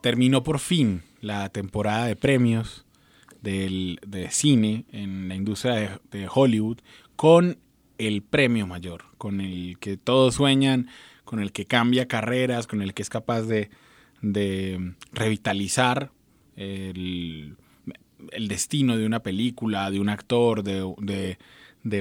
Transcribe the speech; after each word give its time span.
Terminó 0.00 0.42
por 0.42 0.58
fin 0.58 1.02
la 1.20 1.48
temporada 1.48 2.06
de 2.06 2.16
premios 2.16 2.84
del, 3.42 4.00
de 4.06 4.30
cine 4.30 4.84
en 4.92 5.28
la 5.28 5.34
industria 5.34 6.00
de, 6.10 6.28
Hollywood 6.32 6.78
con 7.16 7.58
el 7.98 8.22
premio 8.22 8.66
mayor, 8.66 9.04
con 9.18 9.40
el 9.40 9.78
que 9.78 9.96
todos 9.96 10.34
sueñan, 10.34 10.88
con 11.24 11.40
el 11.40 11.52
que 11.52 11.66
cambia 11.66 12.08
carreras, 12.08 12.66
con 12.66 12.82
el 12.82 12.94
que 12.94 13.02
es 13.02 13.10
capaz 13.10 13.42
de, 13.42 13.70
revitalizar 15.12 16.10
el, 16.56 17.56
destino 18.48 18.96
de 18.96 19.06
una 19.06 19.22
película, 19.22 19.90
de 19.90 20.00
un 20.00 20.08
actor, 20.08 20.62
de 20.62 21.38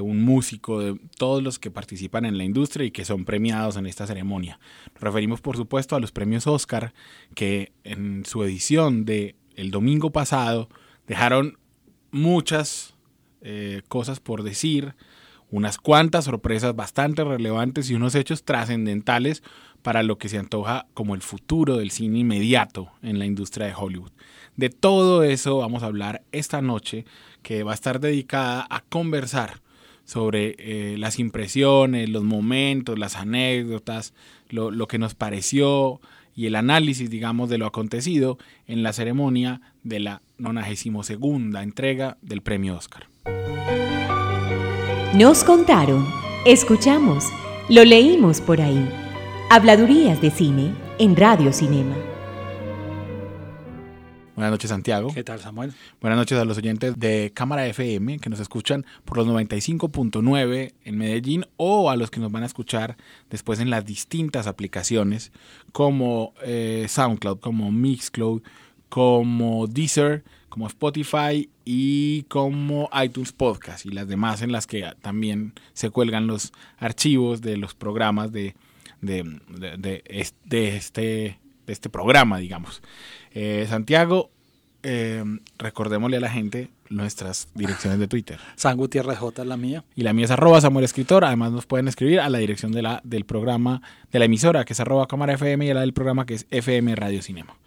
un 0.02 0.22
músico, 0.22 0.80
de 0.82 1.00
todos 1.18 1.42
los 1.42 1.60
que 1.60 1.72
participan 1.72 2.26
en 2.26 2.38
la 2.38 2.44
industria 2.44 2.86
y 2.86 2.92
que 2.92 3.06
son 3.06 3.26
premiados 3.26 3.78
en 3.78 3.86
esta 3.86 4.06
ceremonia. 4.08 4.60
Nos 4.94 5.04
referimos, 5.04 5.42
por 5.42 5.56
supuesto, 5.58 5.96
a 5.96 6.00
los 6.00 6.12
premios 6.12 6.48
Oscar, 6.48 6.94
que 7.36 7.72
en 7.84 8.26
su 8.26 8.44
edición 8.44 9.06
de 9.06 9.36
el 9.56 9.72
domingo 9.72 10.12
pasado 10.12 10.70
dejaron 11.08 11.58
muchas 12.12 12.96
eh, 13.42 13.82
cosas 13.88 14.20
por 14.20 14.44
decir, 14.44 14.96
unas 15.52 15.78
cuantas 15.78 16.26
sorpresas 16.26 16.76
bastante 16.76 17.24
relevantes 17.24 17.90
y 17.90 17.96
unos 17.96 18.16
hechos 18.16 18.44
trascendentales 18.44 19.44
para 19.82 20.04
lo 20.04 20.18
que 20.18 20.30
se 20.30 20.38
antoja 20.38 20.88
como 20.94 21.16
el 21.16 21.22
futuro 21.22 21.78
del 21.78 21.92
cine 21.92 22.20
inmediato 22.20 22.92
en 23.02 23.18
la 23.18 23.26
industria 23.26 23.68
de 23.68 23.74
Hollywood. 23.76 24.12
De 24.58 24.70
todo 24.70 25.24
eso 25.24 25.58
vamos 25.58 25.84
a 25.84 25.88
hablar 25.88 26.24
esta 26.32 26.62
noche, 26.62 27.06
que 27.42 27.64
va 27.64 27.72
a 27.72 27.76
estar 27.76 28.00
dedicada 28.00 28.68
a 28.70 28.82
conversar 28.82 29.62
sobre 30.10 30.56
eh, 30.58 30.98
las 30.98 31.20
impresiones, 31.20 32.10
los 32.10 32.24
momentos, 32.24 32.98
las 32.98 33.16
anécdotas, 33.16 34.16
lo, 34.50 34.72
lo, 34.72 34.88
que 34.88 34.98
nos 34.98 35.14
pareció 35.14 36.02
y 36.36 36.48
el 36.48 36.56
análisis, 36.56 37.12
digamos, 37.12 37.48
de 37.48 37.60
lo 37.60 37.68
acontecido 37.68 38.40
en 38.66 38.82
la 38.82 38.92
ceremonia 38.92 39.62
de 39.84 40.00
la 40.00 40.24
92 40.40 41.12
entrega 41.62 42.18
del 42.24 42.42
premio 42.42 42.76
Oscar. 42.76 43.08
Nos 45.14 45.44
contaron, 45.44 46.08
escuchamos, 46.44 47.26
lo 47.70 47.86
leímos 47.86 48.42
por 48.42 48.62
ahí. 48.62 48.90
Habladurías 49.52 50.20
de 50.22 50.32
cine 50.32 50.72
en 50.98 51.16
Radio 51.16 51.54
Cinema. 51.54 52.09
Buenas 54.40 54.52
noches, 54.54 54.70
Santiago. 54.70 55.14
¿Qué 55.14 55.26
tal, 55.26 55.42
Samuel? 55.42 55.74
Buenas 56.00 56.18
noches 56.18 56.40
a 56.40 56.46
los 56.46 56.58
oyentes 56.58 56.98
de 56.98 57.34
Cámara 57.34 57.68
FM 57.68 58.20
que 58.20 58.30
nos 58.30 58.40
escuchan 58.40 58.86
por 59.04 59.18
los 59.18 59.28
95.9 59.28 60.76
en 60.86 60.98
Medellín 60.98 61.46
o 61.58 61.90
a 61.90 61.98
los 61.98 62.10
que 62.10 62.22
nos 62.22 62.32
van 62.32 62.44
a 62.44 62.46
escuchar 62.46 62.96
después 63.30 63.60
en 63.60 63.70
las 63.70 63.84
distintas 63.84 64.48
aplicaciones 64.48 65.34
como 65.74 66.34
eh, 66.42 66.86
SoundCloud, 66.88 67.42
como 67.42 67.70
Mixcloud, 67.70 68.42
como 68.88 69.68
Deezer, 69.68 70.24
como 70.48 70.68
Spotify 70.68 71.50
y 71.66 72.24
como 72.30 72.90
iTunes 73.04 73.34
Podcast 73.34 73.86
y 73.86 73.90
las 73.90 74.08
demás 74.08 74.42
en 74.42 74.54
las 74.54 74.68
que 74.68 74.90
también 75.02 75.52
se 75.74 75.90
cuelgan 75.90 76.28
los 76.28 76.54
archivos 76.78 77.42
de 77.42 77.58
los 77.58 77.74
programas 77.74 78.32
de, 78.32 78.56
de, 79.02 79.42
de, 79.78 80.02
este, 80.08 81.40
de 81.66 81.74
este 81.74 81.90
programa, 81.90 82.40
digamos. 82.40 82.82
Eh, 83.32 83.66
Santiago, 83.70 84.32
eh, 84.84 85.24
recordémosle 85.58 86.18
a 86.18 86.20
la 86.20 86.30
gente 86.30 86.70
nuestras 86.90 87.50
direcciones 87.54 88.00
de 88.00 88.08
Twitter. 88.08 88.40
San 88.56 88.78
Gutiérrez 88.78 89.18
J 89.18 89.42
es 89.42 89.48
la 89.48 89.58
mía. 89.58 89.84
Y 89.96 90.04
la 90.04 90.14
mía 90.14 90.26
es 90.26 90.32
arroba 90.32 90.62
Samuel 90.62 90.86
Escritor. 90.86 91.26
Además 91.26 91.52
nos 91.52 91.66
pueden 91.66 91.88
escribir 91.88 92.20
a 92.20 92.30
la 92.30 92.38
dirección 92.40 92.72
de 92.72 92.82
la, 92.82 93.02
del 93.04 93.26
programa 93.26 93.82
de 94.12 94.20
la 94.20 94.26
emisora, 94.26 94.66
que 94.66 94.74
es 94.74 94.80
arroba 94.80 95.08
Cámara 95.08 95.34
FM, 95.34 95.66
y 95.66 95.70
a 95.70 95.74
la 95.74 95.82
del 95.82 95.94
programa, 95.94 96.26
que 96.26 96.36
es 96.36 96.48
FM 96.50 96.96
Radio 96.96 97.22
Cinema. 97.22 97.58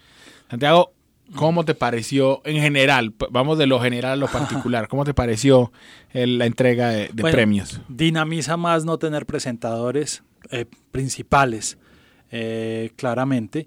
Santiago, 0.50 0.92
¿cómo 1.34 1.64
te 1.64 1.74
pareció 1.74 2.42
en 2.44 2.60
general? 2.60 3.14
Vamos 3.30 3.58
de 3.58 3.66
lo 3.66 3.80
general 3.80 4.12
a 4.12 4.16
lo 4.16 4.28
particular. 4.28 4.88
¿Cómo 4.88 5.04
te 5.04 5.14
pareció 5.14 5.72
la 6.12 6.46
entrega 6.46 6.88
de, 6.88 7.10
premios? 7.30 7.80
Dinamiza 7.88 8.56
más 8.56 8.84
no 8.84 8.98
tener 8.98 9.26
presentadores 9.26 10.22
eh, 10.50 10.66
principales, 10.90 11.78
claramente 12.96 13.66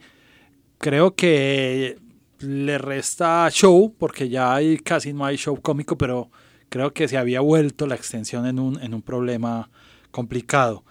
creo 0.78 1.16
que 1.16 1.98
le 2.46 2.78
resta 2.78 3.50
show, 3.52 3.94
porque 3.98 4.30
ya 4.30 4.58
casi 4.84 5.14
no 5.14 5.26
hay 5.26 5.38
show 5.38 5.60
cómico, 5.62 5.98
pero 5.98 6.30
creo 6.70 6.94
que 6.94 7.08
se 7.08 7.18
había 7.18 7.42
vuelto 7.42 7.88
la 7.88 7.96
extensión 7.96 8.46
en 8.46 8.60
un, 8.60 8.82
en 8.82 8.94
un 8.94 9.02
problema 9.02 9.70
complicado. 10.12 10.84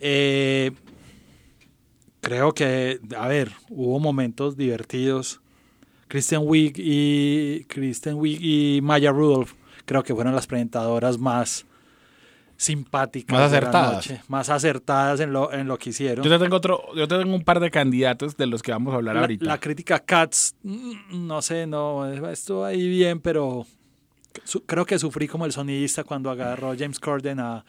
Eh, 0.00 0.72
creo 2.20 2.54
que, 2.54 3.00
a 3.16 3.28
ver, 3.28 3.52
hubo 3.68 3.98
momentos 4.00 4.56
divertidos. 4.56 5.40
Kristen 6.08 6.42
Wiig 6.44 6.74
y 6.76 7.64
Kristen 7.68 8.14
Wiig 8.16 8.38
y 8.42 8.80
Maya 8.82 9.12
Rudolph 9.12 9.52
creo 9.86 10.02
que 10.02 10.14
fueron 10.14 10.34
las 10.34 10.46
presentadoras 10.46 11.18
más 11.18 11.66
simpáticas. 12.62 13.36
Más 13.36 13.52
acertadas. 13.52 14.08
más 14.28 14.48
acertadas 14.48 15.20
en 15.20 15.32
lo, 15.32 15.52
en 15.52 15.66
lo 15.66 15.78
que 15.78 15.90
hicieron. 15.90 16.24
Yo 16.24 16.30
te 16.30 16.38
tengo 16.38 16.56
otro, 16.56 16.94
yo 16.94 17.08
te 17.08 17.18
tengo 17.18 17.34
un 17.34 17.42
par 17.42 17.58
de 17.58 17.70
candidatos 17.70 18.36
de 18.36 18.46
los 18.46 18.62
que 18.62 18.70
vamos 18.70 18.92
a 18.94 18.96
hablar 18.96 19.16
ahorita. 19.16 19.44
La 19.44 19.58
crítica 19.58 19.98
Cats, 19.98 20.54
mm, 20.62 21.26
no 21.26 21.42
sé, 21.42 21.66
no, 21.66 22.06
estuvo 22.30 22.64
ahí 22.64 22.88
bien, 22.88 23.20
pero 23.20 23.66
creo 24.66 24.86
que 24.86 24.98
sufrí 24.98 25.26
como 25.26 25.44
el 25.44 25.52
sonidista 25.52 26.04
cuando 26.04 26.30
agarró 26.30 26.74
James 26.78 27.00
Corden 27.00 27.40
a, 27.40 27.64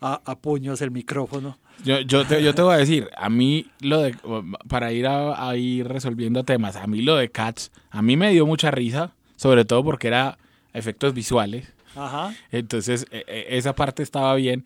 a, 0.00 0.38
puños 0.38 0.80
el 0.80 0.90
micrófono. 0.90 1.58
Yo, 1.84 2.00
yo, 2.00 2.26
te, 2.26 2.42
yo 2.42 2.54
te 2.54 2.62
voy 2.62 2.74
a 2.74 2.78
decir, 2.78 3.08
a 3.16 3.28
mí 3.28 3.66
lo 3.80 4.00
de, 4.00 4.16
para 4.68 4.92
ir 4.92 5.06
a, 5.06 5.54
ir 5.56 5.86
resolviendo 5.86 6.42
temas, 6.44 6.76
a 6.76 6.86
mí 6.86 7.02
lo 7.02 7.16
de 7.16 7.30
Cats, 7.30 7.70
a 7.90 8.00
mí 8.00 8.16
me 8.16 8.30
dio 8.30 8.46
mucha 8.46 8.70
risa, 8.70 9.12
sobre 9.36 9.66
todo 9.66 9.84
porque 9.84 10.08
era 10.08 10.38
efectos 10.72 11.12
visuales. 11.12 11.70
Ajá. 11.94 12.34
Entonces, 12.50 13.06
e, 13.10 13.24
e, 13.26 13.56
esa 13.56 13.74
parte 13.74 14.02
estaba 14.02 14.34
bien, 14.34 14.64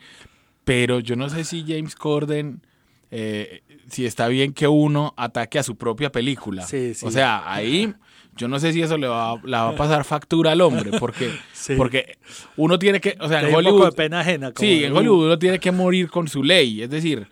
pero 0.65 1.01
yo 1.01 1.17
no 1.17 1.29
sé 1.29 1.45
si 1.45 1.65
James 1.67 1.95
Corden, 1.95 2.63
eh, 3.11 3.63
si 3.89 4.07
está 4.07 4.29
bien 4.29 4.53
que 4.53 4.69
uno 4.69 5.15
ataque 5.17 5.59
a 5.59 5.63
su 5.63 5.77
propia 5.77 6.11
película. 6.11 6.67
O 7.03 7.11
sea, 7.11 7.51
ahí 7.53 7.95
yo 8.37 8.49
no 8.49 8.59
sé 8.59 8.73
si 8.73 8.83
eso 8.83 8.99
le 8.99 9.07
va, 9.07 9.37
va 9.37 9.69
a 9.71 9.77
pasar 9.77 10.05
factura 10.05 10.53
al 10.53 10.61
hombre, 10.61 10.99
porque, 10.99 11.31
porque 11.77 12.19
uno 12.57 12.79
tiene 12.79 13.01
que, 13.01 13.17
o 13.21 13.29
sea, 13.29 13.47
en 13.47 13.55
Hollywood... 13.55 13.95
pena 13.95 14.21
ajena. 14.21 14.53
sí, 14.57 14.85
en 14.85 14.97
Hollywood 14.97 15.27
uno 15.27 15.39
tiene 15.39 15.59
que 15.59 15.71
morir 15.71 16.11
con 16.11 16.27
su 16.29 16.43
ley, 16.43 16.83
es 16.83 16.91
decir, 16.91 17.29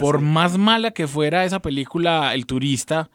por 0.00 0.20
más 0.20 0.56
mala 0.56 0.92
que 0.92 1.08
fuera 1.08 1.44
esa 1.44 1.60
película, 1.60 2.34
El 2.34 2.46
Turista, 2.46 3.10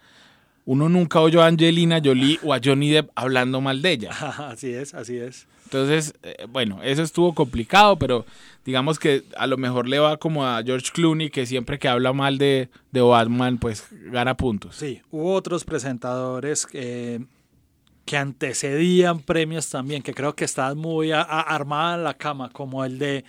uno 0.66 0.90
nunca 0.90 1.22
oyó 1.22 1.42
a 1.42 1.48
Angelina 1.48 2.02
Jolie 2.04 2.40
o 2.44 2.54
a 2.54 2.60
Johnny 2.64 2.92
Depp 2.92 3.10
hablando 3.16 3.62
mal 3.62 3.82
de 3.82 3.92
ella. 3.92 4.12
Así 4.50 4.72
es, 4.72 4.94
así 4.94 5.18
es. 5.18 5.48
Entonces, 5.72 6.16
eh, 6.24 6.48
bueno, 6.50 6.82
eso 6.82 7.04
estuvo 7.04 7.36
complicado, 7.36 7.96
pero 7.98 8.26
digamos 8.66 8.98
que 8.98 9.24
a 9.38 9.46
lo 9.46 9.56
mejor 9.56 9.88
le 9.88 10.00
va 10.00 10.18
como 10.18 10.48
a 10.48 10.64
George 10.64 10.90
Clooney, 10.92 11.30
que 11.30 11.46
siempre 11.46 11.78
que 11.78 11.88
habla 11.88 12.12
mal 12.12 12.40
de, 12.40 12.70
de 12.92 13.02
Batman, 13.02 13.60
pues 13.60 13.86
gana 13.92 14.36
puntos. 14.36 14.78
Sí, 14.78 15.04
hubo 15.12 15.34
otros 15.36 15.66
presentadores 15.66 16.66
que 16.66 17.20
antecedían 18.18 19.20
premios 19.20 19.70
también, 19.70 20.02
que 20.02 20.16
creo 20.16 20.34
que 20.34 20.46
estaban 20.46 20.76
muy 20.76 21.12
armadas 21.12 22.00
en 22.00 22.04
la 22.04 22.16
cama, 22.16 22.50
como 22.50 22.84
el 22.84 22.98
de, 22.98 23.24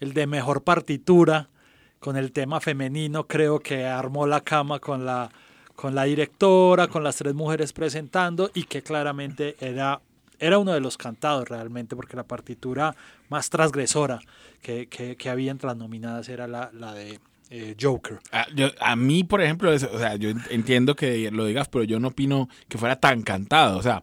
el 0.00 0.14
de 0.14 0.26
mejor 0.26 0.64
partitura, 0.64 1.50
con 1.98 2.16
el 2.16 2.32
tema 2.32 2.58
femenino, 2.60 3.26
creo 3.26 3.60
que 3.60 3.84
armó 3.84 4.26
la 4.26 4.40
cama 4.40 4.80
con 4.80 5.04
la, 5.04 5.30
con 5.76 5.94
la 5.94 6.04
directora, 6.04 6.88
con 6.88 7.04
las 7.04 7.16
tres 7.16 7.34
mujeres 7.34 7.74
presentando 7.74 8.50
y 8.54 8.64
que 8.64 8.82
claramente 8.82 9.56
era 9.60 10.00
era 10.42 10.58
uno 10.58 10.72
de 10.72 10.80
los 10.80 10.98
cantados 10.98 11.48
realmente, 11.48 11.94
porque 11.94 12.16
la 12.16 12.24
partitura 12.24 12.96
más 13.28 13.48
transgresora 13.48 14.18
que, 14.60 14.88
que, 14.88 15.30
había 15.30 15.52
entre 15.52 15.68
las 15.68 15.76
nominadas 15.76 16.28
era 16.28 16.48
la, 16.48 16.70
de 16.94 17.20
eh, 17.48 17.76
Joker. 17.80 18.18
Ah, 18.32 18.46
a, 18.80 18.96
mí, 18.96 19.22
por 19.22 19.40
ejemplo, 19.40 19.70
o 19.70 19.78
sea, 19.78 20.16
yo 20.16 20.30
entiendo 20.50 20.96
que 20.96 21.30
lo 21.30 21.46
digas, 21.46 21.68
pero 21.68 21.84
yo 21.84 22.00
no 22.00 22.08
opino 22.08 22.48
que 22.68 22.76
fuera 22.76 22.96
tan 22.96 23.22
cantado. 23.22 23.78
O 23.78 23.82
sea, 23.82 24.02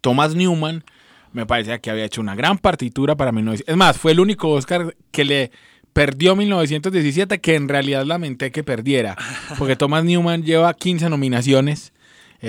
Thomas 0.00 0.34
Newman 0.34 0.84
me 1.32 1.46
parecía 1.46 1.78
que 1.78 1.90
había 1.90 2.04
hecho 2.04 2.20
una 2.20 2.34
gran 2.34 2.58
partitura 2.58 3.14
para 3.14 3.30
19... 3.30 3.62
Es 3.66 3.76
más, 3.76 3.96
fue 3.96 4.12
el 4.12 4.20
único 4.20 4.50
Oscar 4.50 4.96
que 5.12 5.24
le 5.24 5.52
perdió 5.92 6.34
1917, 6.34 7.40
que 7.40 7.54
en 7.54 7.68
realidad 7.68 8.04
lamenté 8.04 8.50
que 8.50 8.64
perdiera, 8.64 9.16
porque 9.58 9.76
Thomas 9.76 10.04
Newman 10.04 10.42
lleva 10.42 10.74
15 10.74 11.08
nominaciones, 11.08 11.92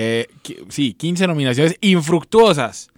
eh, 0.00 0.28
sí, 0.68 0.94
15 0.94 1.26
nominaciones 1.26 1.76
infructuosas, 1.80 2.90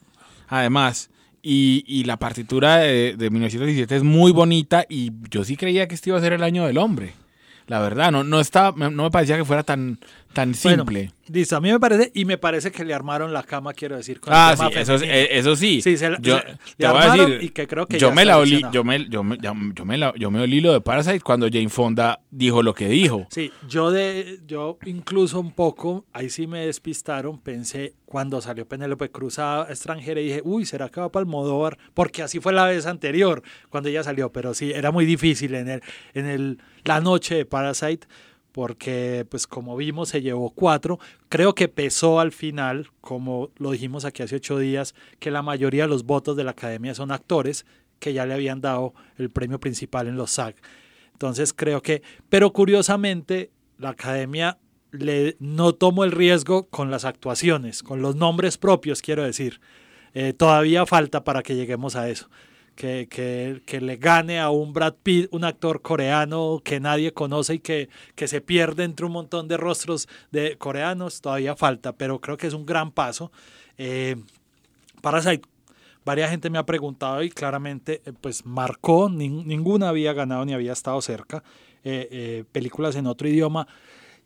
además, 0.48 1.08
y, 1.42 1.82
y 1.86 2.04
la 2.04 2.18
partitura 2.18 2.76
de, 2.76 3.16
de 3.16 3.30
1917 3.30 3.96
es 3.96 4.02
muy 4.02 4.32
bonita 4.32 4.84
y 4.86 5.10
yo 5.30 5.42
sí 5.42 5.56
creía 5.56 5.88
que 5.88 5.94
este 5.94 6.10
iba 6.10 6.18
a 6.18 6.20
ser 6.20 6.34
el 6.34 6.42
año 6.42 6.66
del 6.66 6.76
hombre. 6.76 7.14
La 7.68 7.78
verdad, 7.80 8.12
no, 8.12 8.22
no, 8.22 8.38
está, 8.38 8.74
no 8.76 8.90
me 8.90 9.10
parecía 9.10 9.38
que 9.38 9.46
fuera 9.46 9.62
tan, 9.62 9.98
tan 10.32 10.52
Bueno, 10.62 10.84
simple. 10.84 11.12
listo, 11.28 11.56
a 11.56 11.60
mí 11.60 11.70
me 11.72 11.80
parece, 11.80 12.12
y 12.14 12.24
me 12.24 12.38
parece 12.38 12.70
que 12.70 12.84
le 12.84 12.94
armaron 12.94 13.32
la 13.32 13.42
cama, 13.42 13.72
quiero 13.72 13.96
decir. 13.96 14.20
Con 14.20 14.32
el 14.32 14.38
Ah, 14.38 14.54
sí, 14.56 14.68
tema 14.68 14.80
eso, 14.80 14.94
eh, 15.04 15.28
eso 15.38 15.56
sí. 15.56 15.82
Sí, 15.82 15.96
se 15.96 16.08
yo 16.20 16.38
se- 16.38 16.44
te 16.76 16.86
voy 16.88 16.96
a 17.02 17.12
decir, 17.12 17.38
y 17.42 17.48
que 17.48 17.66
creo 17.66 17.86
que 17.86 17.98
yo 17.98 18.12
me 18.12 18.24
la 18.24 18.38
olí, 18.38 18.62
yo 18.72 18.84
me, 18.84 19.08
yo 19.08 19.24
me, 19.24 19.36
yo 19.38 19.84
me 19.84 19.98
la, 19.98 20.14
yo 20.16 20.30
me 20.30 20.40
olí 20.40 20.60
lo 20.60 20.72
de 20.72 20.80
Parasite 20.80 21.20
cuando 21.20 21.48
Jane 21.50 21.68
Fonda 21.68 22.20
dijo 22.30 22.62
lo 22.62 22.74
que 22.74 22.88
dijo. 22.88 23.26
Sí, 23.30 23.50
yo 23.68 23.90
de, 23.90 24.38
yo 24.46 24.78
incluso 24.86 25.40
un 25.40 25.52
poco, 25.52 26.04
ahí 26.12 26.30
sí 26.30 26.46
me 26.46 26.66
despistaron, 26.66 27.38
pensé 27.40 27.94
cuando 28.06 28.40
salió 28.40 28.66
Penélope 28.66 29.10
Cruz 29.10 29.38
a 29.38 29.66
extranjera 29.68 30.20
y 30.20 30.24
dije, 30.26 30.42
uy, 30.44 30.64
¿será 30.66 30.88
que 30.88 31.00
va 31.00 31.10
para 31.10 31.22
Almodóvar? 31.22 31.78
Porque 31.94 32.22
así 32.22 32.40
fue 32.40 32.52
la 32.52 32.66
vez 32.66 32.86
anterior, 32.86 33.42
cuando 33.68 33.88
ella 33.88 34.02
salió, 34.04 34.32
pero 34.32 34.52
sí, 34.54 34.72
era 34.72 34.90
muy 34.90 35.04
difícil 35.06 35.54
en 35.54 35.68
el, 35.68 35.82
en 36.14 36.26
el, 36.26 36.58
la 36.84 37.00
noche 37.00 37.34
de 37.36 37.44
Parasite, 37.46 38.06
porque 38.52 39.26
pues 39.30 39.46
como 39.46 39.76
vimos 39.76 40.08
se 40.10 40.22
llevó 40.22 40.50
cuatro, 40.50 40.98
creo 41.28 41.54
que 41.54 41.68
pesó 41.68 42.20
al 42.20 42.32
final, 42.32 42.88
como 43.00 43.50
lo 43.56 43.70
dijimos 43.70 44.04
aquí 44.04 44.22
hace 44.22 44.36
ocho 44.36 44.58
días, 44.58 44.94
que 45.18 45.30
la 45.30 45.42
mayoría 45.42 45.84
de 45.84 45.88
los 45.88 46.04
votos 46.04 46.36
de 46.36 46.44
la 46.44 46.52
academia 46.52 46.94
son 46.94 47.12
actores 47.12 47.66
que 47.98 48.12
ya 48.12 48.26
le 48.26 48.34
habían 48.34 48.60
dado 48.60 48.94
el 49.16 49.30
premio 49.30 49.60
principal 49.60 50.08
en 50.08 50.16
los 50.16 50.32
SAG. 50.32 50.54
Entonces 51.12 51.52
creo 51.52 51.82
que, 51.82 52.02
pero 52.28 52.52
curiosamente, 52.52 53.50
la 53.78 53.90
academia 53.90 54.58
le, 54.90 55.36
no 55.38 55.74
tomó 55.74 56.04
el 56.04 56.12
riesgo 56.12 56.68
con 56.68 56.90
las 56.90 57.04
actuaciones, 57.04 57.82
con 57.82 58.02
los 58.02 58.16
nombres 58.16 58.58
propios, 58.58 59.02
quiero 59.02 59.22
decir. 59.22 59.60
Eh, 60.14 60.32
todavía 60.32 60.86
falta 60.86 61.22
para 61.22 61.42
que 61.42 61.54
lleguemos 61.54 61.94
a 61.94 62.08
eso. 62.08 62.28
Que, 62.76 63.08
que, 63.10 63.60
que 63.66 63.80
le 63.82 63.96
gane 63.96 64.40
a 64.40 64.48
un 64.48 64.72
Brad 64.72 64.94
Pitt, 65.02 65.28
un 65.32 65.44
actor 65.44 65.82
coreano 65.82 66.62
que 66.64 66.80
nadie 66.80 67.12
conoce 67.12 67.54
y 67.54 67.58
que, 67.58 67.90
que 68.14 68.26
se 68.26 68.40
pierde 68.40 68.84
entre 68.84 69.04
un 69.04 69.12
montón 69.12 69.48
de 69.48 69.58
rostros 69.58 70.08
de 70.30 70.56
coreanos, 70.56 71.20
todavía 71.20 71.56
falta, 71.56 71.92
pero 71.92 72.20
creo 72.22 72.38
que 72.38 72.46
es 72.46 72.54
un 72.54 72.64
gran 72.64 72.90
paso. 72.90 73.32
Eh, 73.76 74.16
Parasite, 75.02 75.42
varias 76.06 76.30
gente 76.30 76.48
me 76.48 76.58
ha 76.58 76.64
preguntado 76.64 77.22
y 77.22 77.28
claramente 77.30 78.00
eh, 78.06 78.12
pues 78.18 78.46
marcó, 78.46 79.10
nin- 79.10 79.44
ninguna 79.44 79.90
había 79.90 80.12
ganado 80.14 80.44
ni 80.46 80.54
había 80.54 80.72
estado 80.72 81.00
cerca. 81.02 81.42
Eh, 81.84 82.08
eh, 82.10 82.44
películas 82.52 82.96
en 82.96 83.06
otro 83.06 83.28
idioma. 83.28 83.66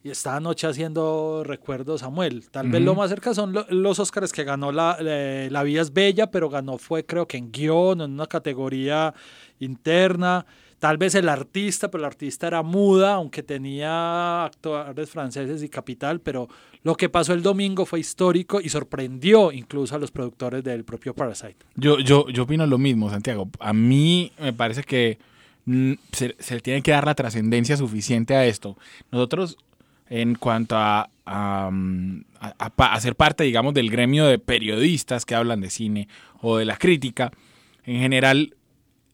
Y 0.05 0.11
esta 0.11 0.39
noche 0.39 0.67
haciendo 0.67 1.43
recuerdo 1.45 1.97
Samuel. 1.97 2.49
Tal 2.51 2.69
vez 2.69 2.83
lo 2.83 2.95
más 2.95 3.09
cerca 3.09 3.33
son 3.33 3.55
lo- 3.55 3.67
los 3.71 3.99
Oscars 3.99 4.33
que 4.33 4.45
ganó 4.45 4.71
la, 4.71 4.99
eh, 5.01 5.49
la 5.51 5.63
Vía 5.63 5.81
es 5.81 5.95
Bella, 5.95 6.31
pero 6.31 6.51
ganó 6.51 6.77
fue 6.77 7.07
creo 7.07 7.27
que 7.27 7.39
en 7.39 7.51
guion, 7.51 8.03
en 8.03 8.13
una 8.13 8.27
categoría 8.27 9.15
interna. 9.61 10.45
Tal 10.79 10.99
vez 10.99 11.15
el 11.15 11.31
artista, 11.31 11.91
pero 11.91 12.03
el 12.03 12.07
artista 12.07 12.47
era 12.47 12.63
muda, 12.63 13.15
aunque 13.15 13.43
tenía 13.43 14.45
actores 14.45 15.09
franceses 15.09 15.63
y 15.63 15.71
capital, 15.71 16.21
pero 16.21 16.49
lo 16.83 16.95
que 16.97 17.09
pasó 17.09 17.33
el 17.33 17.43
domingo 17.43 17.87
fue 17.87 18.01
histórico 18.01 18.61
y 18.61 18.69
sorprendió 18.69 19.51
incluso 19.53 19.95
a 19.95 19.99
los 19.99 20.11
productores 20.11 20.63
del 20.63 20.85
propio 20.85 21.15
Parasite. 21.15 21.57
Yo, 21.77 21.99
yo, 22.01 22.29
yo 22.29 22.43
opino 22.43 22.67
lo 22.67 22.77
mismo, 22.77 23.09
Santiago. 23.09 23.49
A 23.59 23.73
mí 23.73 24.31
me 24.39 24.53
parece 24.53 24.83
que 24.83 25.17
mm, 25.65 25.93
se, 26.13 26.37
se 26.39 26.57
le 26.57 26.61
tiene 26.61 26.83
que 26.83 26.91
dar 26.91 27.07
la 27.07 27.15
trascendencia 27.15 27.79
suficiente 27.79 28.35
a 28.35 28.45
esto. 28.45 28.77
Nosotros, 29.11 29.57
en 30.09 30.35
cuanto 30.35 30.77
a, 30.77 31.09
a, 31.25 31.71
mm, 31.73 32.25
a- 32.41 33.01
ser 33.01 33.17
parte, 33.17 33.45
digamos, 33.45 33.75
del 33.75 33.91
gremio 33.91 34.27
de 34.27 34.39
periodistas 34.39 35.25
que 35.25 35.35
hablan 35.35 35.61
de 35.61 35.71
cine 35.71 36.09
o 36.41 36.57
de 36.59 36.65
la 36.65 36.77
crítica, 36.77 37.31
en 37.85 38.01
general, 38.01 38.55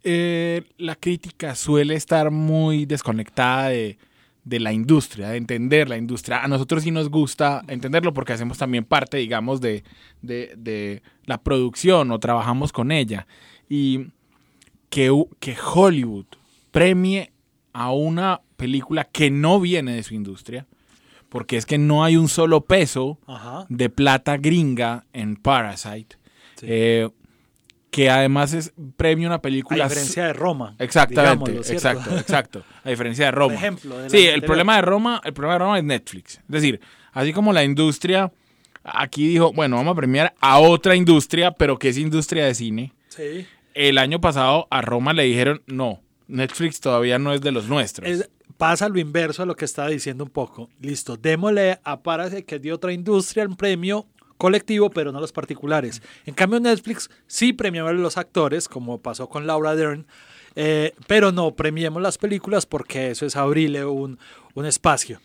eh, 0.03 0.63
la 0.79 0.95
crítica 0.97 1.55
suele 1.55 1.95
estar 1.95 2.31
muy 2.31 2.87
desconectada 2.87 3.69
de, 3.69 3.99
de 4.45 4.61
la 4.61 4.73
industria, 4.73 5.29
de 5.31 5.37
entender 5.37 5.89
la 5.89 5.97
industria. 5.97 6.43
A 6.43 6.49
nosotros 6.49 6.83
sí 6.83 6.91
nos 6.91 7.09
gusta 7.11 7.63
entenderlo 7.69 8.13
porque 8.15 8.33
hacemos 8.33 8.59
también 8.59 8.85
parte, 8.85 9.19
digamos, 9.19 9.61
de, 9.61 9.85
de, 10.23 10.55
de 10.57 11.03
la 11.25 11.39
producción 11.43 12.11
o 12.11 12.19
trabajamos 12.19 12.73
con 12.73 12.93
ella. 12.93 13.27
Y 13.69 14.07
que, 14.89 15.13
que 15.39 15.57
Hollywood 15.75 16.27
premie 16.71 17.33
a 17.73 17.93
una 17.93 18.41
película 18.57 19.05
que 19.05 19.31
no 19.31 19.61
viene 19.61 19.93
de 19.95 20.03
su 20.03 20.15
industria, 20.15 20.67
porque 21.31 21.57
es 21.57 21.65
que 21.65 21.79
no 21.79 22.05
hay 22.05 22.17
un 22.19 22.29
solo 22.29 22.61
peso 22.67 23.19
Ajá. 23.27 23.65
de 23.71 23.89
plata 23.89 24.37
gringa 24.37 25.07
en 25.15 25.37
Parasite, 25.37 26.17
Sí. 26.57 26.67
eh, 26.69 27.09
que 27.91 28.09
además 28.11 28.53
es 28.53 28.73
premio 28.97 29.27
a 29.27 29.31
una 29.31 29.37
A 29.37 29.43
película... 29.43 29.85
diferencia 29.85 30.27
de 30.27 30.33
Roma. 30.35 30.77
Exactamente, 30.79 31.73
exacto, 31.73 32.17
exacto. 32.19 32.63
A 32.85 32.91
diferencia 32.91 33.25
de 33.25 33.31
Roma. 33.33 33.55
Por 33.55 33.55
ejemplo, 33.65 33.97
de 33.97 34.03
la 34.05 34.09
sí, 34.11 34.27
el 34.27 34.43
problema 34.43 34.77
de 34.77 34.83
Roma, 34.83 35.21
el 35.25 35.33
problema 35.33 35.55
de 35.55 35.59
Roma 35.59 35.79
es 35.79 35.85
Netflix. 35.85 36.35
Es 36.37 36.43
decir, 36.49 36.81
así 37.13 37.33
como 37.33 37.53
la 37.53 37.65
industria 37.65 38.31
aquí 38.85 39.27
dijo, 39.27 39.53
bueno, 39.53 39.77
vamos 39.77 39.93
a 39.93 39.97
premiar 39.97 40.35
a 40.41 40.59
otra 40.59 40.95
industria, 40.95 41.51
pero 41.53 41.79
que 41.79 41.89
es 41.89 41.99
industria 41.99 42.45
de 42.47 42.55
cine. 42.55 42.93
Sí. 43.09 43.47
El 43.75 43.99
año 43.99 44.21
pasado 44.21 44.69
a 44.71 44.83
Roma 44.83 45.13
le 45.13 45.25
dijeron, 45.25 45.63
no, 45.67 46.01
Netflix 46.29 46.81
todavía 46.81 47.19
no 47.19 47.33
es 47.33 47.41
de 47.41 47.51
los 47.53 47.67
nuestros. 47.67 48.09
Es- 48.09 48.31
pasa 48.61 48.89
lo 48.91 49.01
inverso 49.01 49.43
a 49.43 49.47
lo 49.47 49.57
que 49.57 49.65
estaba 49.65 49.89
diciendo 49.89 50.23
un 50.23 50.31
poco. 50.31 50.69
Listo, 50.81 51.17
démosle 51.17 51.81
a 51.83 52.03
Parasite, 52.03 52.45
que 52.45 52.57
es 52.57 52.63
de 52.63 52.73
otra 52.73 52.93
industria, 52.93 53.43
el 53.43 53.57
premio 53.57 54.07
colectivo, 54.37 54.91
pero 54.91 55.13
no 55.13 55.21
los 55.21 55.33
particulares. 55.33 56.03
En 56.27 56.35
cambio, 56.35 56.61
Netflix 56.61 57.11
sí 57.27 57.55
premió 57.55 57.87
a 57.89 57.93
los 57.93 58.19
actores, 58.19 58.69
como 58.69 58.99
pasó 59.01 59.29
con 59.29 59.47
Laura 59.47 59.75
Dern, 59.75 60.07
eh, 60.57 60.95
pero 61.07 61.33
no 61.33 61.55
premiemos 61.57 62.03
las 62.03 62.19
películas 62.19 62.67
porque 62.67 63.11
eso 63.11 63.25
es 63.25 63.35
abrirle 63.35 63.85
un, 63.87 64.19
un 64.55 64.67
espacio 64.67 65.21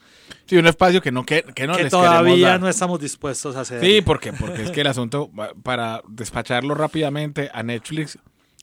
Sí, 0.46 0.58
un 0.58 0.68
espacio 0.68 1.02
que 1.02 1.12
no, 1.12 1.26
que, 1.26 1.44
que 1.44 1.68
no 1.68 1.76
que 1.76 1.84
les 1.84 1.92
queremos 1.94 2.10
todavía 2.10 2.50
dar. 2.50 2.60
no 2.60 2.70
estamos 2.70 3.00
dispuestos 3.00 3.56
a 3.56 3.62
hacer. 3.62 3.82
Sí, 3.82 4.02
porque, 4.02 4.32
porque 4.34 4.64
es 4.64 4.72
que 4.72 4.82
el 4.82 4.88
asunto, 4.88 5.30
para 5.64 6.02
despacharlo 6.08 6.76
rápidamente 6.76 7.50
a 7.54 7.64
Netflix, 7.64 8.18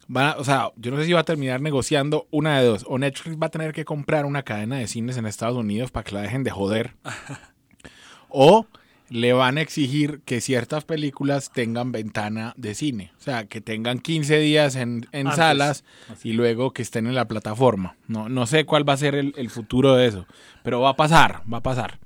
o 0.08 0.44
sea, 0.44 0.70
yo 0.76 0.90
no 0.90 0.96
sé 0.98 1.06
si 1.06 1.12
va 1.12 1.20
a 1.20 1.24
terminar 1.24 1.60
negociando 1.60 2.26
una 2.30 2.58
de 2.60 2.66
dos. 2.66 2.84
O 2.88 2.98
Netflix 2.98 3.36
va 3.40 3.46
a 3.46 3.50
tener 3.50 3.72
que 3.72 3.84
comprar 3.84 4.24
una 4.24 4.42
cadena 4.42 4.76
de 4.76 4.86
cines 4.86 5.16
en 5.16 5.26
Estados 5.26 5.56
Unidos 5.56 5.90
para 5.90 6.04
que 6.04 6.14
la 6.14 6.22
dejen 6.22 6.44
de 6.44 6.50
joder. 6.50 6.94
o 8.28 8.66
le 9.12 9.34
van 9.34 9.58
a 9.58 9.60
exigir 9.60 10.20
que 10.24 10.40
ciertas 10.40 10.84
películas 10.84 11.50
tengan 11.52 11.92
ventana 11.92 12.54
de 12.56 12.74
cine. 12.74 13.12
O 13.18 13.22
sea, 13.22 13.44
que 13.44 13.60
tengan 13.60 13.98
15 13.98 14.38
días 14.38 14.74
en, 14.74 15.06
en 15.12 15.26
Antes. 15.26 15.36
salas 15.36 15.84
y 16.24 16.32
luego 16.32 16.72
que 16.72 16.80
estén 16.80 17.06
en 17.06 17.14
la 17.14 17.28
plataforma. 17.28 17.96
No, 18.08 18.30
no 18.30 18.46
sé 18.46 18.64
cuál 18.64 18.88
va 18.88 18.94
a 18.94 18.96
ser 18.96 19.14
el, 19.14 19.34
el 19.36 19.50
futuro 19.50 19.96
de 19.96 20.06
eso, 20.06 20.26
pero 20.62 20.80
va 20.80 20.90
a 20.90 20.96
pasar, 20.96 21.42
va 21.52 21.58
a 21.58 21.62
pasar. 21.62 21.98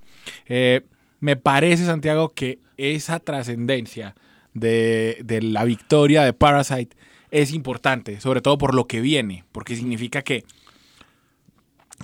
Eh, 0.46 0.82
me 1.20 1.36
parece, 1.36 1.84
Santiago, 1.84 2.32
que 2.34 2.58
esa 2.76 3.20
trascendencia 3.20 4.16
de, 4.52 5.18
de 5.24 5.42
la 5.42 5.62
victoria 5.62 6.24
de 6.24 6.32
Parasite 6.32 6.96
es 7.30 7.52
importante, 7.52 8.20
sobre 8.20 8.40
todo 8.40 8.58
por 8.58 8.74
lo 8.74 8.86
que 8.86 9.00
viene, 9.00 9.44
porque 9.52 9.76
significa 9.76 10.22
que 10.22 10.44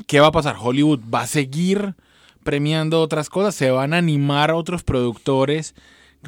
¿qué 0.07 0.21
va 0.21 0.29
a 0.29 0.33
pasar? 0.33 0.57
Hollywood 0.61 1.01
va 1.13 1.23
a 1.23 1.27
seguir 1.27 1.95
premiando 2.43 3.01
otras 3.01 3.29
cosas, 3.29 3.55
se 3.55 3.71
van 3.71 3.95
a 3.95 3.99
animar 3.99 4.51
a 4.51 4.55
otros 4.57 4.83
productores, 4.83 5.75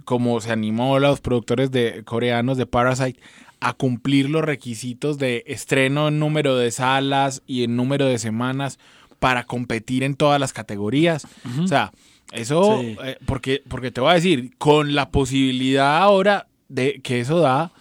como 0.05 0.41
se 0.41 0.53
animó 0.53 0.97
a 0.97 1.01
los 1.01 1.21
productores 1.21 1.71
de 1.71 2.03
coreanos 2.05 2.57
de 2.57 2.67
Parasite, 2.67 3.21
a 3.61 3.73
cumplir 3.73 4.29
los 4.29 4.43
requisitos 4.45 5.19
de 5.19 5.43
estreno 5.47 6.09
en 6.09 6.19
número 6.19 6.57
de 6.57 6.71
salas 6.71 7.43
y 7.47 7.65
en 7.65 7.77
número 7.77 8.05
de 8.07 8.19
semanas 8.19 8.79
para 9.19 9.45
competir 9.45 10.03
en 10.03 10.15
todas 10.17 10.39
las 10.39 10.53
categorías. 10.53 11.27
O 11.63 11.67
sea, 11.67 11.93
eso, 12.33 12.81
Sí. 12.81 12.97
eh, 13.03 13.17
porque, 13.27 13.63
porque 13.67 13.91
te 13.91 14.01
voy 14.01 14.11
a 14.11 14.15
decir, 14.15 14.53
con 14.59 14.95
la 14.95 15.11
posibilidad 15.11 15.97
ahora 15.99 16.47
de 16.69 17.01
que 17.03 17.21
eso 17.21 17.39
da, 17.41 17.73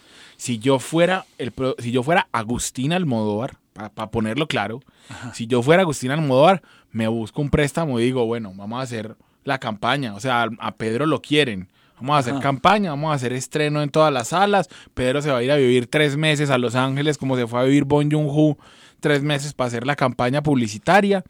si 0.44 0.58
yo 0.58 0.78
fuera 0.78 1.24
el 1.38 1.54
si 1.78 1.90
yo 1.90 2.02
fuera 2.02 2.28
Agustín 2.30 2.92
Almodóvar, 2.92 3.56
para 3.72 4.10
ponerlo 4.10 4.46
claro, 4.46 4.80
si 5.32 5.46
yo 5.46 5.62
fuera 5.62 5.80
Agustín 5.80 6.10
Almodóvar, 6.10 6.60
me 6.92 7.08
busco 7.08 7.40
un 7.40 7.48
préstamo 7.48 7.98
y 7.98 8.04
digo, 8.04 8.26
bueno, 8.26 8.52
vamos 8.54 8.78
a 8.78 8.82
hacer 8.82 9.16
la 9.44 9.56
campaña, 9.58 10.14
o 10.14 10.20
sea, 10.20 10.46
a, 10.58 10.74
Pedro 10.74 11.06
lo 11.06 11.22
quieren. 11.22 11.68
Vamos 11.96 12.16
a 12.16 12.18
hacer 12.18 12.34
Ajá. 12.34 12.42
campaña, 12.42 12.90
vamos 12.90 13.10
a 13.10 13.14
hacer 13.14 13.32
estreno 13.32 13.80
en 13.82 13.88
todas 13.88 14.12
las 14.12 14.28
salas. 14.28 14.68
Pedro 14.92 15.22
se 15.22 15.30
va 15.30 15.38
a 15.38 15.42
ir 15.42 15.50
a 15.50 15.56
vivir 15.56 15.86
tres 15.86 16.18
meses 16.18 16.50
a 16.50 16.58
Los 16.58 16.74
Ángeles, 16.74 17.16
como 17.16 17.36
se 17.36 17.46
fue 17.46 17.60
a 17.60 17.62
vivir 17.62 17.84
Bon 17.84 18.10
Joon-ho, 18.10 18.58
tres 19.00 19.22
meses 19.22 19.54
para 19.54 19.68
hacer 19.68 19.86
la 19.86 19.96
campaña 19.96 20.42
publicitaria. 20.42 21.24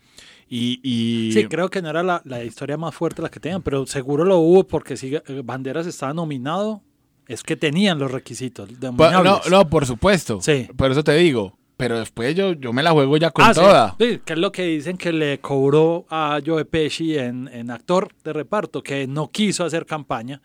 Y, 0.49 0.81
y- 0.83 1.31
Sí, 1.33 1.45
creo 1.47 1.69
que 1.69 1.83
no 1.83 1.91
era 1.91 2.03
la, 2.03 2.21
la 2.25 2.43
historia 2.43 2.77
más 2.77 2.93
fuerte 2.97 3.23
la 3.23 3.29
que 3.31 3.39
tenían, 3.39 3.63
pero 3.63 3.87
seguro 3.87 4.25
lo 4.25 4.39
hubo 4.39 4.65
porque 4.67 4.97
si 4.97 5.15
eh, 5.15 5.23
Banderas 5.45 5.87
estaba 5.87 6.13
nominado, 6.15 6.83
es 7.29 7.43
que 7.43 7.57
tenían 7.57 7.99
los 7.99 8.11
requisitos. 8.11 8.69
Pa- 8.97 9.23
no, 9.23 9.41
no, 9.51 9.69
por 9.69 9.87
supuesto. 9.87 10.41
Sí. 10.41 10.69
Por 10.77 10.91
eso 10.91 11.03
te 11.05 11.15
digo, 11.17 11.57
pero 11.77 11.99
después 11.99 12.35
yo, 12.35 12.53
yo 12.53 12.73
me 12.73 12.83
la 12.83 12.93
juego 12.93 13.17
ya 13.17 13.31
con 13.31 13.45
Ah, 13.45 13.55
sí. 13.55 13.61
toda. 13.61 13.97
Sí, 13.99 14.21
que 14.25 14.33
es 14.35 14.39
lo 14.39 14.53
que 14.53 14.65
dicen 14.65 14.97
que 14.97 15.13
le 15.13 15.39
cobró 15.41 16.07
a 16.11 16.39
Joe 16.45 16.65
Pesci 16.65 17.17
en, 17.19 17.49
en 17.49 17.71
actor 17.71 18.09
de 18.25 18.33
reparto, 18.33 18.83
que 18.83 19.07
no 19.07 19.31
quiso 19.31 19.65
hacer 19.65 19.87
campaña. 19.87 20.41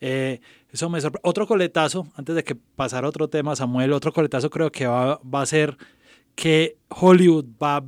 Eh, 0.00 0.40
eso 0.72 0.88
me 0.88 1.00
sorpre- 1.00 1.20
Otro 1.22 1.46
coletazo, 1.46 2.06
antes 2.16 2.34
de 2.34 2.44
que 2.44 2.54
pasara 2.54 3.08
otro 3.08 3.28
tema, 3.28 3.56
Samuel, 3.56 3.92
otro 3.92 4.12
coletazo 4.12 4.48
creo 4.50 4.70
que 4.70 4.86
va, 4.86 5.20
va 5.22 5.42
a 5.42 5.46
ser 5.46 5.76
que 6.34 6.76
Hollywood 6.88 7.44
va 7.62 7.76
a 7.76 7.82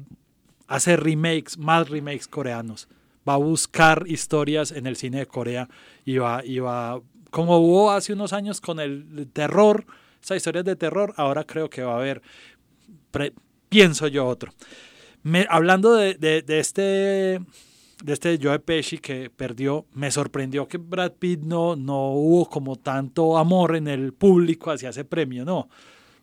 hacer 0.67 1.03
remakes, 1.03 1.57
más 1.59 1.89
remakes 1.89 2.27
coreanos. 2.29 2.89
Va 3.29 3.35
a 3.35 3.39
buscar 3.39 4.05
historias 4.09 4.73
en 4.73 4.87
el 4.87 4.97
cine 4.97 5.19
de 5.19 5.27
Corea 5.27 5.69
y 6.05 6.17
va, 6.19 6.45
y 6.45 6.59
va 6.59 7.01
como 7.33 7.59
hubo 7.59 7.91
hace 7.91 8.13
unos 8.13 8.33
años 8.33 8.61
con 8.61 8.79
el 8.79 9.27
terror, 9.33 9.85
esas 10.23 10.37
historias 10.37 10.65
de 10.65 10.77
terror, 10.77 11.13
ahora 11.17 11.43
creo 11.43 11.69
que 11.69 11.83
va 11.83 11.95
a 11.95 11.97
haber 11.97 12.23
pienso 13.69 14.07
yo 14.07 14.27
otro. 14.27 14.53
Hablando 15.49 15.95
de, 15.95 16.15
de- 16.15 16.43
de 16.43 16.59
este 16.61 17.41
de 18.05 18.13
este 18.13 18.37
Joe 18.43 18.59
Pesci 18.59 18.99
que 18.99 19.31
perdió, 19.31 19.87
me 19.95 20.11
sorprendió 20.11 20.67
que 20.67 20.77
Brad 20.77 21.13
Pitt 21.13 21.41
no, 21.43 21.77
no 21.77 22.11
hubo 22.11 22.49
como 22.51 22.75
tanto 22.75 23.39
amor 23.39 23.77
en 23.77 23.87
el 23.87 24.13
público 24.13 24.73
hacia 24.73 24.89
ese 24.91 25.05
premio, 25.05 25.45
no. 25.45 25.69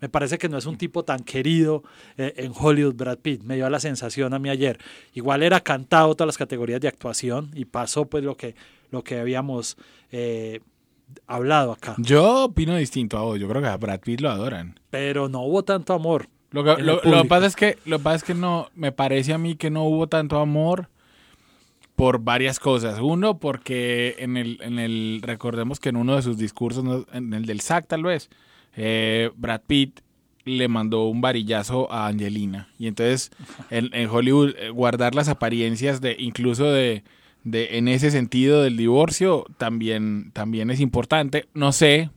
Me 0.01 0.09
parece 0.09 0.37
que 0.37 0.49
no 0.49 0.57
es 0.57 0.65
un 0.65 0.77
tipo 0.77 1.03
tan 1.03 1.19
querido 1.23 1.83
eh, 2.17 2.33
en 2.37 2.51
Hollywood 2.53 2.95
Brad 2.95 3.17
Pitt. 3.19 3.43
Me 3.43 3.55
dio 3.55 3.69
la 3.69 3.79
sensación 3.79 4.33
a 4.33 4.39
mí 4.39 4.49
ayer. 4.49 4.77
Igual 5.13 5.41
era 5.43 5.61
cantado 5.61 6.15
todas 6.15 6.27
las 6.27 6.37
categorías 6.37 6.81
de 6.81 6.87
actuación 6.89 7.49
y 7.53 7.63
pasó 7.65 8.05
pues 8.05 8.23
lo 8.25 8.35
que, 8.35 8.55
lo 8.91 9.03
que 9.03 9.19
habíamos 9.19 9.77
eh, 10.11 10.59
hablado 11.27 11.71
acá. 11.71 11.95
Yo 11.97 12.45
opino 12.45 12.75
distinto 12.75 13.17
a 13.17 13.21
vos. 13.21 13.39
Yo 13.39 13.47
creo 13.47 13.61
que 13.61 13.67
a 13.67 13.77
Brad 13.77 13.99
Pitt 14.01 14.21
lo 14.21 14.29
adoran. 14.29 14.79
Pero 14.89 15.29
no 15.29 15.41
hubo 15.41 15.63
tanto 15.63 15.93
amor. 15.93 16.27
Lo 16.51 16.63
que, 16.63 16.81
lo- 16.81 17.01
lo 17.03 17.25
pasa 17.25 17.45
es 17.45 17.55
que 17.55 17.77
lo 17.85 17.99
pasa 17.99 18.15
es 18.17 18.23
que 18.23 18.33
no 18.33 18.69
me 18.75 18.91
parece 18.91 19.33
a 19.33 19.37
mí 19.37 19.55
que 19.55 19.69
no 19.69 19.83
hubo 19.83 20.07
tanto 20.07 20.39
amor 20.39 20.89
por 21.95 22.19
varias 22.23 22.59
cosas. 22.59 22.99
Uno, 22.99 23.39
porque 23.39 24.15
en 24.19 24.37
el, 24.37 24.57
en 24.61 24.79
el 24.79 25.19
recordemos 25.21 25.79
que 25.79 25.89
en 25.89 25.97
uno 25.97 26.15
de 26.15 26.21
sus 26.21 26.37
discursos, 26.37 27.05
en 27.13 27.33
el 27.33 27.45
del 27.45 27.59
SAC 27.61 27.87
tal 27.87 28.03
vez, 28.03 28.29
eh, 28.75 29.31
Brad 29.35 29.61
Pitt 29.67 29.99
le 30.45 30.67
mandó 30.69 31.05
un 31.07 31.21
varillazo 31.21 31.91
a 31.91 32.07
Angelina. 32.07 32.69
Y 32.79 32.87
entonces 32.87 33.31
en, 33.69 33.89
en 33.93 34.09
Hollywood 34.09 34.55
eh, 34.57 34.69
guardar 34.69 35.13
las 35.13 35.27
apariencias 35.27 35.99
de 36.01 36.15
incluso 36.17 36.71
de, 36.71 37.03
de 37.43 37.77
en 37.77 37.87
ese 37.87 38.11
sentido 38.11 38.61
del 38.63 38.77
divorcio 38.77 39.45
también, 39.57 40.31
también 40.33 40.69
es 40.71 40.79
importante. 40.79 41.45
No 41.53 41.71
sé. 41.71 42.09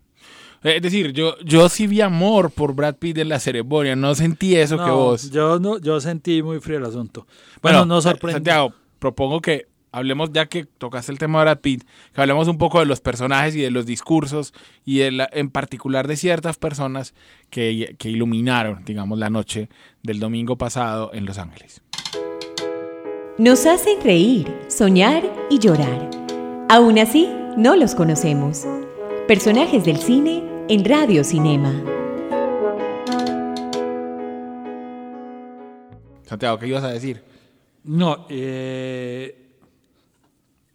Eh, 0.64 0.76
Es 0.76 0.82
decir, 0.82 1.12
yo, 1.12 1.38
yo 1.44 1.68
sí 1.68 1.86
vi 1.86 2.00
amor 2.00 2.50
por 2.50 2.74
Brad 2.74 2.96
Pitt 2.96 3.18
en 3.18 3.28
la 3.28 3.40
ceremonia, 3.40 3.96
no 3.96 4.14
sentí 4.14 4.56
eso 4.56 4.76
que 4.76 4.90
vos. 4.90 5.30
Yo 5.30 5.58
no, 5.58 5.78
yo 5.78 6.00
sentí 6.00 6.42
muy 6.42 6.60
frío 6.60 6.78
el 6.78 6.84
asunto. 6.84 7.26
Bueno, 7.62 7.84
no 7.84 8.00
sorprende. 8.00 8.34
Santiago, 8.38 8.72
propongo 8.98 9.40
que 9.40 9.66
hablemos, 9.94 10.30
ya 10.32 10.46
que 10.46 10.64
tocaste 10.64 11.12
el 11.12 11.18
tema 11.18 11.40
de 11.40 11.44
Brad 11.46 11.58
Pitt, 11.60 11.84
que 12.14 12.20
hablemos 12.20 12.48
un 12.48 12.56
poco 12.58 12.78
de 12.80 12.86
los 12.86 13.00
personajes 13.00 13.54
y 13.54 13.60
de 13.60 13.70
los 13.70 13.84
discursos 13.86 14.54
y 14.86 14.98
de 14.98 15.10
la- 15.12 15.28
en 15.32 15.50
particular 15.50 16.08
de 16.08 16.16
ciertas 16.16 16.56
personas 16.56 17.12
que, 17.50 17.94
que 17.98 18.08
iluminaron, 18.08 18.84
digamos, 18.86 19.18
la 19.18 19.28
noche 19.30 19.68
del 20.02 20.18
domingo 20.20 20.56
pasado 20.56 21.10
en 21.12 21.26
Los 21.26 21.38
Ángeles. 21.38 21.82
Nos 23.38 23.64
hacen 23.64 23.98
reír, 24.02 24.54
soñar 24.68 25.24
y 25.48 25.58
llorar. 25.58 26.10
Aún 26.68 26.98
así, 26.98 27.30
no 27.56 27.76
los 27.76 27.94
conocemos. 27.94 28.66
Personajes 29.26 29.86
del 29.86 29.96
cine 29.96 30.44
en 30.68 30.84
Radio 30.84 31.24
Cinema. 31.24 31.72
Santiago, 36.24 36.58
¿qué 36.58 36.66
ibas 36.66 36.84
a 36.84 36.90
decir? 36.90 37.24
No, 37.84 38.26
eh, 38.28 39.56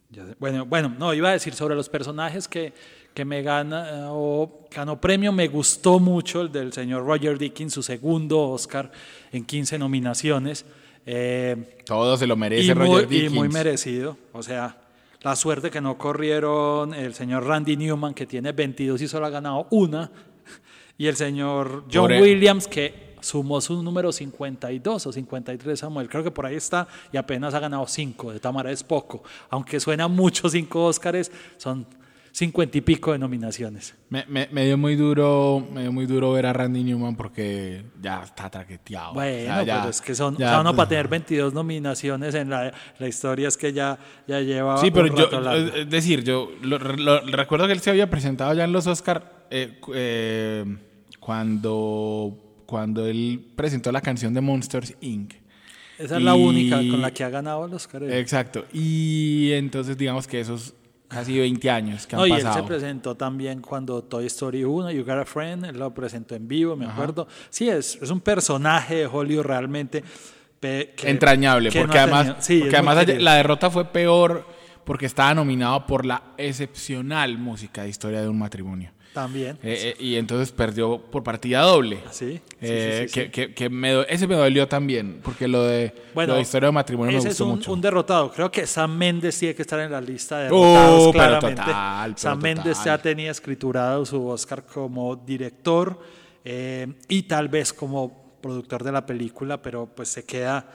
ya 0.09 0.25
bueno, 0.39 0.65
bueno, 0.65 0.95
no, 0.97 1.13
iba 1.13 1.29
a 1.29 1.33
decir 1.33 1.53
sobre 1.53 1.75
los 1.75 1.89
personajes 1.89 2.47
que, 2.47 2.73
que 3.13 3.23
me 3.23 3.43
gana 3.43 3.87
eh, 3.87 4.05
o 4.09 4.65
ganó 4.71 4.99
premio. 4.99 5.31
Me 5.31 5.47
gustó 5.47 5.99
mucho 5.99 6.41
el 6.41 6.51
del 6.51 6.73
señor 6.73 7.05
Roger 7.05 7.37
Dickens, 7.37 7.73
su 7.73 7.83
segundo 7.83 8.49
Oscar 8.49 8.91
en 9.31 9.45
15 9.45 9.77
nominaciones. 9.77 10.65
Eh, 11.09 11.77
Todo 11.85 12.17
se 12.17 12.27
lo 12.27 12.35
merece 12.35 12.71
y, 12.71 12.75
muy, 12.75 12.85
Roger 12.87 13.03
y 13.05 13.15
Dickens. 13.15 13.33
muy 13.33 13.47
merecido. 13.49 14.17
O 14.33 14.43
sea, 14.43 14.77
la 15.21 15.35
suerte 15.37 15.71
que 15.71 15.79
no 15.79 15.97
corrieron 15.97 16.93
el 16.93 17.13
señor 17.13 17.45
Randy 17.45 17.77
Newman, 17.77 18.13
que 18.13 18.25
tiene 18.25 18.51
22 18.51 19.01
y 19.01 19.07
solo 19.07 19.25
ha 19.25 19.29
ganado 19.29 19.67
una, 19.71 20.11
y 20.97 21.07
el 21.07 21.15
señor 21.15 21.85
John 21.91 22.11
el- 22.11 22.21
Williams, 22.21 22.67
que 22.67 23.15
sumó 23.21 23.61
su 23.61 23.81
número 23.81 24.11
52 24.11 25.07
o 25.07 25.11
53, 25.13 25.79
Samuel. 25.79 26.09
Creo 26.09 26.23
que 26.23 26.31
por 26.31 26.45
ahí 26.45 26.55
está 26.55 26.87
y 27.11 27.17
apenas 27.17 27.53
ha 27.53 27.59
ganado 27.59 27.87
5. 27.87 28.33
De 28.33 28.39
Tamara 28.39 28.71
es 28.71 28.83
poco. 28.83 29.23
Aunque 29.49 29.79
suena 29.79 30.07
mucho 30.09 30.49
5 30.49 30.85
Óscares, 30.85 31.31
son 31.57 31.85
50 32.37 32.77
y 32.77 32.81
pico 32.81 33.13
de 33.13 33.17
nominaciones. 33.17 33.95
Me, 34.09 34.23
me- 34.27 34.47
me 34.51 34.63
dio 34.63 34.77
muy 34.77 34.95
duro, 34.95 35.65
me 35.73 35.81
dio 35.81 35.91
muy 35.91 36.05
duro 36.05 36.31
ver 36.33 36.45
a 36.45 36.53
Randy 36.53 36.83
Newman 36.83 37.15
porque 37.15 37.81
ya 37.99 38.21
está 38.21 38.47
traqueteado. 38.47 39.15
Bueno, 39.15 39.41
O 39.41 39.45
sea, 39.55 39.63
ya- 39.63 39.77
pero 39.79 39.89
es 39.89 40.01
que 40.01 40.13
son, 40.13 40.37
ya- 40.37 40.45
o 40.45 40.49
sea, 40.51 40.61
uno 40.61 40.75
para 40.75 40.87
tener 40.89 41.07
22 41.07 41.55
nominaciones 41.55 42.35
en 42.35 42.51
la, 42.51 42.71
la 42.99 43.07
historia 43.07 43.47
es 43.47 43.57
que 43.57 43.73
ya, 43.73 43.97
ya 44.27 44.39
lleva 44.41 44.77
Sí, 44.77 44.91
pero 44.91 45.05
un 45.11 45.15
yo, 45.17 45.23
rato 45.23 45.41
largo. 45.41 45.75
es 45.77 45.89
decir, 45.89 46.23
yo 46.23 46.51
lo- 46.61 46.77
lo- 46.77 47.21
recuerdo 47.21 47.65
que 47.65 47.73
él 47.73 47.79
se 47.79 47.89
había 47.89 48.07
presentado 48.07 48.53
ya 48.53 48.65
en 48.65 48.71
los 48.71 48.85
Oscar 48.85 49.47
eh, 49.49 49.79
eh, 49.95 50.63
cuando, 51.19 52.37
cuando 52.65 53.07
él 53.07 53.45
presentó 53.55 53.91
la 53.91 54.01
canción 54.01 54.33
de 54.33 54.41
Monsters 54.41 54.95
Inc. 55.01 55.33
Esa 55.97 56.17
es 56.17 56.23
la 56.23 56.37
y- 56.37 56.43
única 56.45 56.77
con 56.77 57.01
la 57.01 57.11
que 57.11 57.23
ha 57.23 57.29
ganado 57.29 57.65
el 57.65 57.73
Oscar. 57.73 58.03
él. 58.03 58.13
Exacto. 58.13 58.65
Y 58.71 59.51
entonces 59.53 59.97
digamos 59.97 60.27
que 60.27 60.39
esos 60.39 60.75
casi 61.07 61.37
20 61.39 61.69
años 61.69 62.05
que 62.05 62.15
han 62.15 62.21
No, 62.21 62.27
y 62.27 62.31
él 62.31 62.47
se 62.53 62.63
presentó 62.63 63.15
también 63.15 63.61
cuando 63.61 64.03
Toy 64.03 64.25
Story 64.25 64.63
1, 64.63 64.91
You 64.91 65.03
Got 65.03 65.19
a 65.19 65.25
Friend, 65.25 65.65
él 65.65 65.77
lo 65.79 65.93
presentó 65.93 66.35
en 66.35 66.47
vivo, 66.47 66.75
me 66.75 66.85
acuerdo. 66.85 67.27
Sí, 67.49 67.69
es, 67.69 67.97
es 68.01 68.09
un 68.09 68.21
personaje 68.21 68.95
de 68.95 69.05
Hollywood 69.07 69.45
realmente. 69.45 70.03
que- 70.59 71.09
entrañable, 71.09 71.69
que 71.69 71.79
porque 71.79 71.99
además, 71.99 72.35
sí, 72.39 72.59
porque 72.59 72.75
además 72.75 73.05
querido. 73.05 73.19
la 73.23 73.35
derrota 73.35 73.69
fue 73.69 73.85
peor 73.85 74.45
porque 74.83 75.05
estaba 75.05 75.33
nominado 75.33 75.85
por 75.85 76.05
la 76.05 76.23
excepcional 76.37 77.37
música 77.37 77.83
de 77.83 77.89
historia 77.89 78.21
de 78.21 78.27
un 78.29 78.39
matrimonio. 78.39 78.91
También. 79.13 79.57
Eh, 79.63 79.95
eh, 79.99 80.03
y 80.03 80.15
entonces 80.15 80.51
perdió 80.51 80.99
por 80.99 81.23
partida 81.23 81.61
doble. 81.61 81.99
Sí, 82.11 82.33
sí, 82.33 82.41
Eh, 82.61 83.05
sí, 83.07 83.13
sí, 83.23 83.29
que, 83.31 83.53
que- 83.53 83.69
me 83.69 84.01
ese 84.09 84.27
me 84.27 84.35
dolió 84.35 84.67
también, 84.67 85.19
porque 85.23 85.47
lo 85.47 85.63
de, 85.63 85.91
Bueno, 86.13 86.33
lo 86.33 86.35
de 86.35 86.41
historia 86.43 86.67
de 86.67 86.73
matrimonio 86.73 87.13
me 87.13 87.17
ese 87.19 87.29
gustó 87.29 87.43
es 87.43 87.47
un, 87.49 87.55
mucho. 87.55 87.73
un 87.73 87.81
derrotado. 87.81 88.31
Creo 88.31 88.51
que 88.51 88.67
Sam 88.67 88.95
Méndez 88.95 89.39
tiene 89.39 89.55
que 89.55 89.63
estar 89.63 89.79
en 89.79 89.91
la 89.91 89.99
lista 90.01 90.37
de 90.39 90.49
Oh, 90.51 90.61
derrotados, 90.61 91.03
pero 91.07 91.13
claramente. 91.13 91.61
total, 91.63 92.09
pero 92.11 92.17
Sam 92.21 92.39
Méndez 92.41 92.83
ya 92.83 92.97
tenía 92.99 93.31
escriturado 93.31 94.05
su 94.05 94.27
Oscar 94.27 94.63
como 94.65 95.15
director 95.15 95.99
y 97.07 97.23
tal 97.23 97.47
vez 97.49 97.73
como 97.73 98.37
productor 98.41 98.83
de 98.83 98.91
la 98.91 99.05
película, 99.05 99.61
pero 99.61 99.87
pues 99.87 100.09
se 100.09 100.25
queda, 100.25 100.65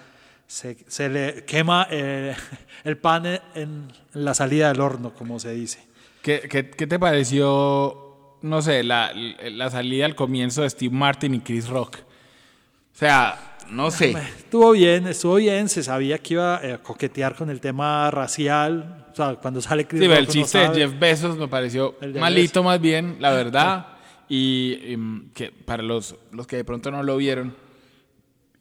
se, 0.47 0.77
se 0.89 1.09
le 1.09 1.45
quema 1.45 1.87
eh, 1.91 2.35
el 2.85 2.99
pan 2.99 3.25
en, 3.27 3.41
en 3.55 3.89
la 4.15 4.35
salida 4.35 4.69
del 4.69 4.81
horno, 4.81 5.15
como 5.15 5.39
se 5.39 5.53
dice. 5.53 5.79
¿Qué, 6.21 6.43
qué, 6.49 6.71
qué 6.71 6.87
te 6.87 6.99
pareció, 7.01 8.02
no 8.43 8.63
sé, 8.63 8.83
la, 8.83 9.13
la 9.15 9.71
salida 9.71 10.05
al 10.05 10.15
comienzo 10.15 10.63
de 10.63 10.71
Steve 10.71 10.95
Martin 10.95 11.35
y 11.35 11.41
Chris 11.41 11.69
Rock? 11.69 11.99
O 11.99 12.99
sea, 12.99 13.57
no 13.71 13.91
sé. 13.91 14.11
Estuvo 14.11 14.73
bien, 14.73 15.07
estuvo 15.07 15.37
bien, 15.37 15.69
se 15.69 15.83
sabía 15.83 16.19
que 16.19 16.35
iba 16.35 16.61
eh, 16.63 16.75
a 16.75 16.79
coquetear 16.79 17.35
con 17.35 17.51
el 17.51 17.61
tema 17.61 18.11
racial, 18.11 19.07
o 19.13 19.15
sea, 19.15 19.37
cuando 19.37 19.61
sale 19.61 19.87
Chris 19.87 20.03
Sí, 20.03 20.09
Rock 20.09 20.17
el 20.19 20.25
uno 20.25 20.33
chiste 20.33 20.59
de. 20.59 20.75
Jeff 20.75 20.99
Bezos 20.99 21.37
me 21.37 21.49
pareció 21.49 21.97
El 22.01 22.15
malito 22.15 22.63
más 22.63 22.81
bien, 22.81 23.17
la 23.21 23.31
verdad. 23.33 23.87
Y 24.29 24.79
em, 24.85 25.31
que 25.35 25.51
para 25.51 25.83
los, 25.83 26.17
los 26.31 26.47
que 26.47 26.57
de 26.57 26.65
pronto 26.65 26.91
no 26.91 27.03
lo 27.03 27.17
vieron, 27.17 27.55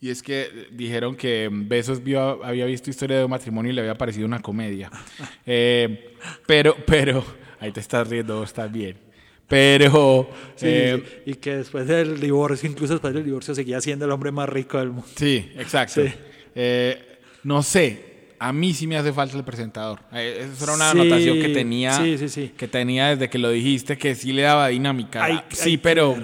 y 0.02 0.10
es 0.10 0.24
que 0.24 0.68
dijeron 0.72 1.16
que 1.16 1.48
Bezos 1.52 2.04
vio, 2.04 2.44
había 2.44 2.66
visto 2.66 2.90
Historia 2.90 3.20
de 3.20 3.24
un 3.24 3.30
matrimonio 3.30 3.72
y 3.72 3.76
le 3.76 3.82
había 3.82 3.96
parecido 3.96 4.26
una 4.26 4.40
comedia. 4.40 4.90
Eh, 5.46 6.16
pero, 6.46 6.76
pero, 6.86 7.24
ahí 7.60 7.72
te 7.72 7.80
estás 7.80 8.08
riendo, 8.08 8.44
estás 8.44 8.72
bien. 8.72 8.96
Pero, 9.52 10.30
Sí, 10.56 10.66
eh, 10.68 11.04
sí, 11.26 11.32
y 11.32 11.36
que 11.36 11.58
después 11.58 11.86
del 11.86 12.20
divorcio, 12.20 12.70
incluso 12.70 12.94
después 12.94 13.14
del 13.14 13.24
divorcio, 13.26 13.54
seguía 13.54 13.82
siendo 13.82 14.06
el 14.06 14.12
hombre 14.12 14.32
más 14.32 14.48
rico 14.50 14.80
del 14.80 14.90
mundo. 14.90 15.08
Sí, 15.16 15.52
exacto. 15.58 16.02
Sí. 16.04 16.12
Eh, 16.56 17.20
no 17.44 17.62
sé, 17.62 18.34
a 18.40 18.54
mí 18.54 18.74
sí 18.74 18.88
me 18.88 18.98
hace 18.98 19.12
falta 19.14 19.38
el 19.38 19.44
presentador. 19.44 20.00
Eh, 20.14 20.48
esa 20.54 20.64
era 20.64 20.74
una 20.74 20.90
anotación 20.92 21.40
que 21.40 21.50
tenía, 21.50 22.02
que 22.58 22.68
tenía 22.68 23.10
desde 23.10 23.30
que 23.30 23.38
lo 23.38 23.50
dijiste, 23.50 23.98
que 23.98 24.16
sí 24.16 24.32
le 24.32 24.44
daba 24.44 24.70
dinámica. 24.70 25.24
Hay- 25.24 25.42
sí, 25.50 25.72
hay 25.72 25.78
pero 25.78 26.16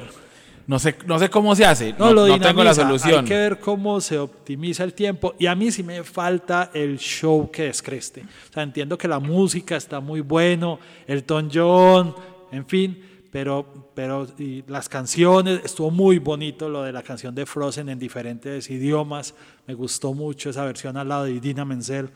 no 0.67 0.79
sé, 0.79 0.95
no 1.05 1.17
sé 1.19 1.29
cómo 1.29 1.55
se 1.55 1.63
hace. 1.65 1.93
No, 1.93 2.07
No, 2.07 2.13
lo 2.13 2.27
no 2.27 2.39
tengo 2.39 2.63
la 2.63 2.73
solución. 2.73 3.19
Hay 3.19 3.25
que 3.25 3.35
ver 3.35 3.59
cómo 3.59 4.01
se 4.01 4.17
optimiza 4.17 4.83
el 4.83 4.93
tiempo. 4.93 5.35
Y 5.39 5.45
a 5.45 5.55
mí 5.55 5.71
sí 5.71 5.83
me 5.83 6.03
falta 6.03 6.71
el 6.73 6.97
show 6.97 7.49
que 7.51 7.63
descreste. 7.63 8.21
O 8.49 8.53
sea, 8.53 8.63
entiendo 8.63 8.97
que 8.97 9.07
la 9.07 9.19
música 9.19 9.77
está 9.77 9.99
muy 9.99 10.21
bueno, 10.21 10.79
el 11.07 11.23
John, 11.53 12.15
en 12.51 12.65
fin, 12.65 13.01
pero, 13.31 13.91
pero 13.93 14.27
las 14.67 14.89
canciones, 14.89 15.61
estuvo 15.63 15.91
muy 15.91 16.19
bonito 16.19 16.69
lo 16.69 16.83
de 16.83 16.91
la 16.91 17.03
canción 17.03 17.35
de 17.35 17.45
Frozen 17.45 17.89
en 17.89 17.99
diferentes 17.99 18.69
idiomas, 18.69 19.33
me 19.65 19.73
gustó 19.73 20.13
mucho 20.13 20.49
esa 20.49 20.65
versión 20.65 20.97
al 20.97 21.09
lado 21.09 21.25
de 21.25 21.39
Dina 21.39 21.65
Menzel, 21.65 22.09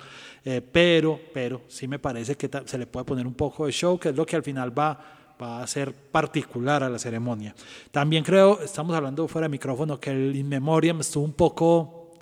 eh, 0.46 0.62
pero, 0.62 1.20
pero 1.34 1.62
sí 1.68 1.88
me 1.88 2.00
parece 2.00 2.36
que 2.36 2.50
se 2.66 2.78
le 2.78 2.88
puede 2.88 3.06
poner 3.06 3.28
un 3.28 3.34
poco 3.34 3.66
de 3.66 3.72
show, 3.72 4.00
que 4.00 4.10
es 4.10 4.16
lo 4.16 4.26
que 4.26 4.36
al 4.36 4.44
final 4.44 4.78
va, 4.78 5.00
va 5.42 5.62
a 5.62 5.68
ser 5.68 5.94
particular 5.94 6.84
a 6.84 6.90
la 6.90 7.00
ceremonia. 7.00 7.54
También 7.92 8.24
creo, 8.24 8.62
estamos 8.62 8.96
hablando 8.96 9.28
fuera 9.28 9.46
de 9.46 9.52
micrófono, 9.52 10.00
que 10.00 10.12
el 10.12 10.36
In 10.36 10.48
Memoriam 10.48 11.00
estuvo 11.02 11.24
un 11.24 11.34
poco, 11.34 12.18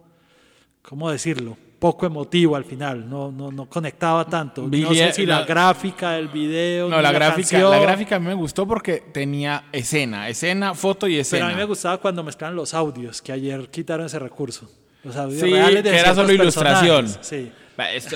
¿cómo 0.82 1.10
decirlo? 1.12 1.69
Poco 1.80 2.06
emotivo 2.06 2.56
al 2.56 2.66
final, 2.66 3.10
no, 3.10 3.32
no, 3.32 3.52
no 3.52 3.66
conectaba 3.68 4.26
tanto. 4.26 4.68
no 4.70 4.94
sé 4.94 5.14
si 5.14 5.26
la, 5.26 5.44
gráfica 5.44 6.12
del 6.12 6.28
video. 6.28 6.90
No, 6.90 7.02
la, 7.02 7.12
gráfica, 7.12 7.58
la 7.58 7.80
gráfica 7.80 8.18
a 8.18 8.20
mí 8.20 8.28
me 8.28 8.34
gustó 8.34 8.68
porque 8.68 9.02
tenía 9.14 9.64
escena, 9.72 10.28
escena, 10.28 10.76
foto 10.76 11.08
y 11.08 11.18
escena. 11.18 11.46
Pero 11.46 11.54
a 11.54 11.56
mí 11.56 11.62
me 11.62 11.66
gustaba 11.66 11.98
cuando 11.98 12.24
mezclaban 12.24 12.56
los 12.56 12.74
audios, 12.74 13.22
que 13.22 13.32
ayer 13.32 13.70
quitaron 13.70 14.06
ese 14.06 14.20
recurso. 14.20 14.70
Los 15.04 15.16
audios 15.16 15.40
sí, 15.40 15.52
reales 15.52 15.84
de 15.84 15.92
que 15.92 15.98
era 15.98 16.14
solo 16.14 16.34
ilustración. 16.34 17.08
Sí. 17.22 17.50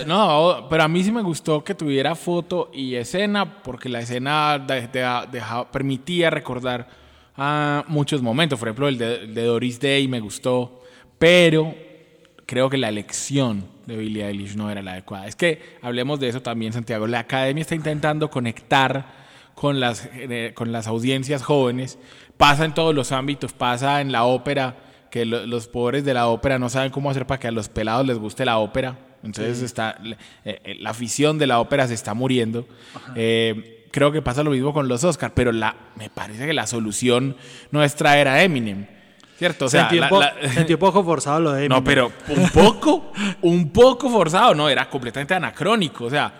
no, 0.05 0.67
pero 0.69 0.83
a 0.83 0.87
mí 0.89 1.01
sí 1.01 1.13
me 1.13 1.21
gustó 1.21 1.63
que 1.63 1.73
tuviera 1.73 2.15
foto 2.15 2.69
y 2.73 2.95
escena, 2.95 3.63
porque 3.63 3.87
la 3.87 4.01
escena 4.01 4.67
permitía 5.71 6.29
recordar 6.29 6.89
a 7.37 7.85
muchos 7.87 8.21
momentos. 8.21 8.59
Por 8.59 8.67
ejemplo, 8.67 8.89
el 8.89 8.97
de, 8.97 9.27
de 9.27 9.43
Doris 9.45 9.79
Day 9.79 10.09
me 10.09 10.19
gustó, 10.19 10.81
pero 11.17 11.73
creo 12.53 12.69
que 12.69 12.77
la 12.77 12.89
elección 12.89 13.65
de 13.87 13.97
Billie 13.97 14.27
Eilish 14.27 14.55
no 14.55 14.69
era 14.69 14.83
la 14.83 14.91
adecuada. 14.91 15.25
Es 15.25 15.35
que 15.35 15.59
hablemos 15.81 16.19
de 16.19 16.27
eso 16.27 16.43
también, 16.43 16.71
Santiago. 16.71 17.07
La 17.07 17.17
academia 17.17 17.61
está 17.61 17.73
intentando 17.73 18.29
conectar 18.29 19.07
con 19.55 19.79
las, 19.79 20.07
eh, 20.13 20.51
con 20.53 20.71
las 20.71 20.85
audiencias 20.85 21.41
jóvenes. 21.41 21.97
Pasa 22.37 22.65
en 22.65 22.75
todos 22.75 22.93
los 22.93 23.11
ámbitos, 23.11 23.53
pasa 23.53 24.01
en 24.01 24.11
la 24.11 24.25
ópera, 24.25 24.75
que 25.09 25.25
los 25.25 25.67
pobres 25.67 26.05
de 26.05 26.13
la 26.13 26.27
ópera 26.27 26.59
no 26.59 26.69
saben 26.69 26.91
cómo 26.91 27.09
hacer 27.09 27.25
para 27.25 27.39
que 27.39 27.47
a 27.47 27.51
los 27.51 27.69
pelados 27.69 28.05
les 28.05 28.19
guste 28.19 28.45
la 28.45 28.59
ópera. 28.59 28.99
Entonces 29.23 29.63
está 29.63 29.97
eh, 30.03 30.59
eh, 30.63 30.75
la 30.79 30.91
afición 30.91 31.39
de 31.39 31.47
la 31.47 31.59
ópera 31.59 31.87
se 31.87 31.95
está 31.95 32.13
muriendo. 32.13 32.67
creo 33.15 34.11
que 34.11 34.21
pasa 34.21 34.43
lo 34.43 34.51
mismo 34.51 34.73
con 34.73 34.87
los 34.87 35.03
Oscars, 35.03 35.33
pero 35.35 35.51
la, 35.51 35.75
me 35.95 36.11
parece 36.11 36.45
que 36.45 36.53
la 36.53 36.67
solución 36.67 37.35
no 37.71 37.83
es 37.83 37.95
traer 37.95 38.27
a 38.27 38.43
Eminem 38.43 38.85
¿Cierto? 39.43 39.65
O 39.65 39.69
sea, 39.69 39.89
sentí, 40.53 40.73
un 40.73 40.79
poco 40.79 41.03
forzado 41.03 41.41
lo 41.41 41.51
de 41.51 41.67
No, 41.67 41.83
pero 41.83 42.13
un 42.29 42.49
poco, 42.49 43.11
un 43.41 43.69
poco 43.71 44.09
forzado, 44.09 44.55
no, 44.55 44.69
era 44.69 44.89
completamente 44.89 45.33
anacrónico. 45.33 46.05
O 46.05 46.09
sea, 46.09 46.31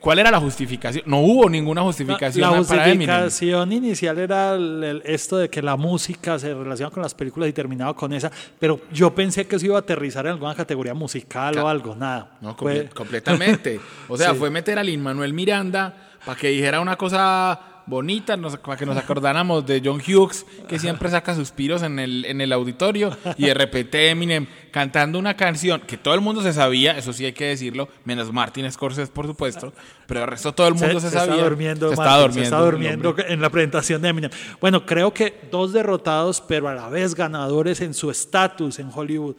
¿cuál 0.00 0.18
era 0.18 0.30
la 0.30 0.40
justificación? 0.40 1.04
No 1.06 1.18
hubo 1.18 1.50
ninguna 1.50 1.82
justificación. 1.82 2.50
La, 2.50 2.56
justificación 2.56 3.70
inicial 3.70 4.18
era 4.18 4.56
esto 5.04 5.36
de 5.36 5.50
que 5.50 5.60
la 5.60 5.76
música 5.76 6.38
se 6.38 6.54
relaciona 6.54 6.90
con 6.90 7.02
las 7.02 7.12
películas 7.12 7.50
y 7.50 7.52
terminaba 7.52 7.94
con 7.94 8.14
esa, 8.14 8.30
pero 8.58 8.80
yo 8.90 9.14
pensé 9.14 9.46
que 9.46 9.56
eso 9.56 9.66
iba 9.66 9.76
a 9.76 9.80
aterrizar 9.80 10.24
en 10.24 10.32
alguna 10.32 10.54
categoría 10.54 10.94
musical 10.94 11.58
o 11.58 11.68
algo, 11.68 11.94
nada. 11.94 12.38
No, 12.40 12.56
completamente. 12.56 13.78
O 14.08 14.16
sea, 14.16 14.32
fue 14.36 14.48
meter 14.48 14.78
a 14.78 14.82
Lin 14.82 15.02
Manuel 15.02 15.34
Miranda 15.34 15.94
para 16.24 16.38
que 16.38 16.48
dijera 16.48 16.80
una 16.80 16.96
cosa 16.96 17.71
bonita, 17.86 18.36
para 18.36 18.76
que 18.76 18.86
nos 18.86 18.96
acordáramos 18.96 19.66
de 19.66 19.82
John 19.84 20.00
Hughes, 20.00 20.46
que 20.68 20.78
siempre 20.78 21.10
saca 21.10 21.34
suspiros 21.34 21.82
en 21.82 21.98
el, 21.98 22.24
en 22.24 22.40
el 22.40 22.52
auditorio, 22.52 23.16
y 23.36 23.46
de 23.46 23.54
repente 23.54 24.10
Eminem 24.10 24.46
cantando 24.70 25.18
una 25.18 25.36
canción 25.36 25.80
que 25.80 25.96
todo 25.96 26.14
el 26.14 26.20
mundo 26.20 26.42
se 26.42 26.52
sabía, 26.52 26.96
eso 26.96 27.12
sí 27.12 27.24
hay 27.24 27.32
que 27.32 27.46
decirlo, 27.46 27.88
menos 28.04 28.32
Martin 28.32 28.70
Scorsese, 28.70 29.12
por 29.12 29.26
supuesto, 29.26 29.72
pero 30.06 30.22
el 30.22 30.26
resto 30.26 30.52
todo 30.52 30.68
el 30.68 30.74
mundo 30.74 31.00
se, 31.00 31.10
sabía. 31.10 31.34
Está 31.34 31.44
durmiendo, 31.44 31.88
se, 31.88 31.94
está 31.94 32.18
durmiendo, 32.18 32.32
se 32.32 32.42
está 32.42 32.58
durmiendo 32.58 33.14
en 33.18 33.40
la 33.40 33.50
presentación 33.50 34.02
de 34.02 34.08
Eminem. 34.08 34.30
Bueno, 34.60 34.86
creo 34.86 35.12
que 35.12 35.40
dos 35.50 35.72
derrotados, 35.72 36.40
pero 36.40 36.68
a 36.68 36.74
la 36.74 36.88
vez 36.88 37.14
ganadores 37.14 37.80
en 37.80 37.94
su 37.94 38.10
estatus 38.10 38.78
en 38.78 38.90
Hollywood, 38.94 39.36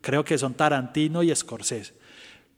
creo 0.00 0.24
que 0.24 0.38
son 0.38 0.54
Tarantino 0.54 1.22
y 1.22 1.34
Scorsese. 1.34 1.94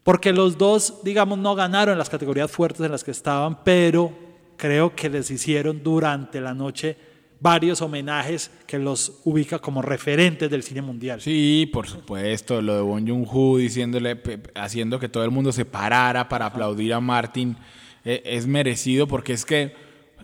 Porque 0.03 0.31
los 0.31 0.57
dos, 0.57 1.03
digamos, 1.03 1.37
no 1.37 1.55
ganaron 1.55 1.97
las 1.97 2.09
categorías 2.09 2.49
fuertes 2.49 2.81
en 2.81 2.91
las 2.91 3.03
que 3.03 3.11
estaban, 3.11 3.63
pero 3.63 4.28
creo 4.59 4.93
que 4.93 5.09
les 5.09 5.31
hicieron 5.31 5.81
durante 5.81 6.41
la 6.41 6.53
noche 6.53 6.97
varios 7.39 7.81
homenajes 7.81 8.51
que 8.67 8.77
los 8.77 9.21
ubica 9.23 9.59
como 9.59 9.81
referentes 9.81 10.49
del 10.49 10.61
cine 10.61 10.81
mundial. 10.81 11.21
Sí, 11.21 11.69
por 11.71 11.87
supuesto, 11.87 12.61
lo 12.61 12.75
de 12.75 12.81
Bon 12.81 13.07
Joon-ho 13.07 13.57
diciéndole, 13.57 14.21
haciendo 14.55 14.99
que 14.99 15.07
todo 15.07 15.23
el 15.23 15.31
mundo 15.31 15.53
se 15.53 15.63
parara 15.63 16.27
para 16.27 16.47
aplaudir 16.47 16.93
a 16.93 16.99
Martin, 16.99 17.55
eh, 18.03 18.21
es 18.25 18.45
merecido 18.45 19.07
porque 19.07 19.33
es 19.33 19.45
que 19.45 19.61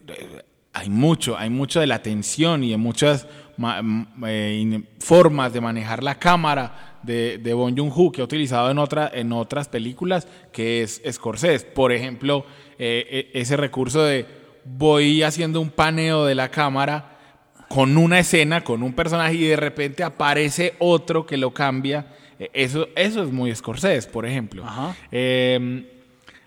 eh, 0.08 0.44
hay 0.74 0.90
mucho, 0.90 1.38
hay 1.38 1.50
mucho 1.50 1.80
de 1.80 1.88
la 1.88 2.02
tensión 2.02 2.64
y 2.66 2.72
de 2.72 2.78
muchas 2.78 3.28
eh, 4.28 4.84
formas 5.00 5.54
de 5.54 5.62
manejar 5.62 6.04
la 6.04 6.20
cámara 6.20 6.95
de, 7.06 7.38
de 7.38 7.54
Bon 7.54 7.76
Joon-ho 7.76 8.12
que 8.12 8.22
ha 8.22 8.24
utilizado 8.24 8.70
en, 8.72 8.78
otra, 8.78 9.10
en 9.14 9.32
otras 9.32 9.68
películas, 9.68 10.28
que 10.52 10.82
es 10.82 11.02
Scorsese. 11.12 11.66
Por 11.66 11.92
ejemplo, 11.92 12.46
eh, 12.78 13.32
e, 13.34 13.42
ese 13.42 13.58
recurso 13.58 14.04
de 14.04 14.26
voy 14.66 15.24
haciendo 15.24 15.62
un 15.62 15.70
paneo 15.70 16.26
de 16.26 16.36
la 16.36 16.50
cámara 16.50 17.18
con 17.70 17.98
una 17.98 18.20
escena, 18.20 18.64
con 18.64 18.84
un 18.84 18.94
personaje 18.94 19.36
y 19.36 19.48
de 19.48 19.56
repente 19.56 20.04
aparece 20.04 20.76
otro 20.80 21.26
que 21.26 21.38
lo 21.38 21.54
cambia. 21.54 22.08
E, 22.40 22.50
eso, 22.54 22.88
eso 22.96 23.24
es 23.24 23.32
muy 23.32 23.54
Scorsese, 23.56 24.10
por 24.10 24.26
ejemplo. 24.26 24.64
Em, 25.12 25.86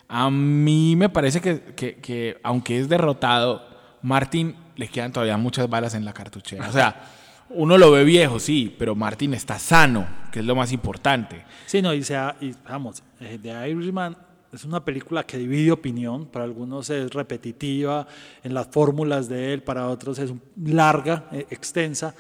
a 0.08 0.30
mí 0.30 0.96
me 0.96 1.08
parece 1.08 1.40
que, 1.40 1.60
que, 1.74 2.38
aunque 2.42 2.78
es 2.78 2.88
derrotado, 2.88 3.66
Martin 4.02 4.56
le 4.76 4.88
quedan 4.88 5.12
todavía 5.12 5.36
muchas 5.36 5.68
balas 5.68 5.94
en 5.94 6.04
la 6.04 6.12
cartuchera. 6.12 6.68
O 6.68 6.72
sea, 6.72 7.17
uno 7.50 7.78
lo 7.78 7.90
ve 7.90 8.04
viejo, 8.04 8.38
sí, 8.38 8.74
pero 8.78 8.94
Martin 8.94 9.34
está 9.34 9.58
sano, 9.58 10.06
que 10.30 10.40
es 10.40 10.44
lo 10.44 10.54
más 10.54 10.72
importante. 10.72 11.44
Sí, 11.66 11.82
no, 11.82 11.92
y, 11.94 12.02
sea, 12.02 12.36
y 12.40 12.54
vamos, 12.68 13.02
eh, 13.20 13.38
de 13.40 13.70
Irishman 13.70 14.16
es 14.52 14.64
una 14.64 14.84
película 14.84 15.24
que 15.24 15.38
divide 15.38 15.72
opinión, 15.72 16.26
para 16.26 16.44
algunos 16.44 16.88
es 16.90 17.12
repetitiva 17.12 18.06
en 18.42 18.54
las 18.54 18.68
fórmulas 18.68 19.28
de 19.28 19.52
él, 19.52 19.62
para 19.62 19.88
otros 19.88 20.18
es 20.18 20.32
larga, 20.62 21.26
eh, 21.32 21.46
extensa, 21.50 22.14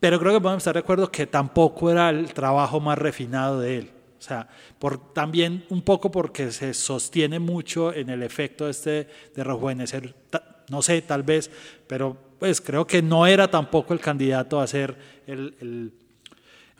pero 0.00 0.18
creo 0.18 0.32
que 0.32 0.40
podemos 0.40 0.60
estar 0.60 0.74
de 0.74 0.80
acuerdo 0.80 1.10
que 1.10 1.26
tampoco 1.26 1.90
era 1.90 2.10
el 2.10 2.32
trabajo 2.34 2.80
más 2.80 2.98
refinado 2.98 3.60
de 3.60 3.78
él. 3.78 3.90
O 4.18 4.24
sea, 4.24 4.48
por, 4.78 5.12
también 5.12 5.64
un 5.68 5.82
poco 5.82 6.10
porque 6.10 6.52
se 6.52 6.74
sostiene 6.74 7.38
mucho 7.38 7.92
en 7.92 8.08
el 8.08 8.22
efecto 8.22 8.68
este 8.68 9.08
de 9.34 9.44
rejuvenecer, 9.44 10.14
no 10.72 10.82
sé, 10.82 11.02
tal 11.02 11.22
vez, 11.22 11.50
pero 11.86 12.16
pues 12.40 12.60
creo 12.60 12.84
que 12.84 13.00
no 13.00 13.26
era 13.26 13.48
tampoco 13.48 13.94
el 13.94 14.00
candidato 14.00 14.60
a 14.60 14.66
ser 14.66 14.96
el 15.28 15.92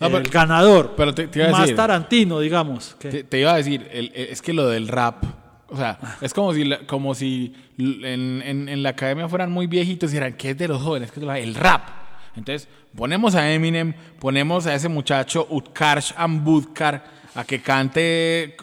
el 0.07 0.29
ganador. 0.29 0.95
Pero 0.97 1.13
más 1.51 1.75
Tarantino, 1.75 2.41
digamos. 2.41 2.97
Te, 2.99 3.39
iba 3.39 3.53
a 3.53 3.57
decir, 3.57 3.89
es 3.93 4.43
que 4.43 4.53
lo 4.53 4.69
del 4.69 4.89
rap, 4.89 5.25
o 5.69 5.77
sea, 5.77 5.99
es 6.21 6.35
como 6.35 6.53
si, 6.55 6.71
como 6.87 7.15
si 7.15 7.55
en, 7.79 8.83
la 8.83 8.91
academia 8.91 9.29
fueran 9.29 9.51
muy 9.51 9.67
viejitos 9.67 10.11
y 10.11 10.15
dijeran, 10.15 10.35
¿qué 10.35 10.51
es 10.51 10.59
de 10.59 10.69
los 10.69 10.83
jóvenes? 10.83 11.11
¿Qué 11.11 11.21
es 11.21 11.45
el 11.45 11.55
rap? 11.55 11.89
Entonces, 12.37 12.69
ponemos 12.97 13.35
a 13.35 13.53
Eminem, 13.53 13.93
ponemos 14.19 14.67
a 14.67 14.75
ese 14.75 14.89
muchacho 14.89 15.47
Utkarsh 15.51 16.15
Ambudkar 16.17 17.05
a 17.35 17.45
que 17.45 17.61
cante 17.61 18.57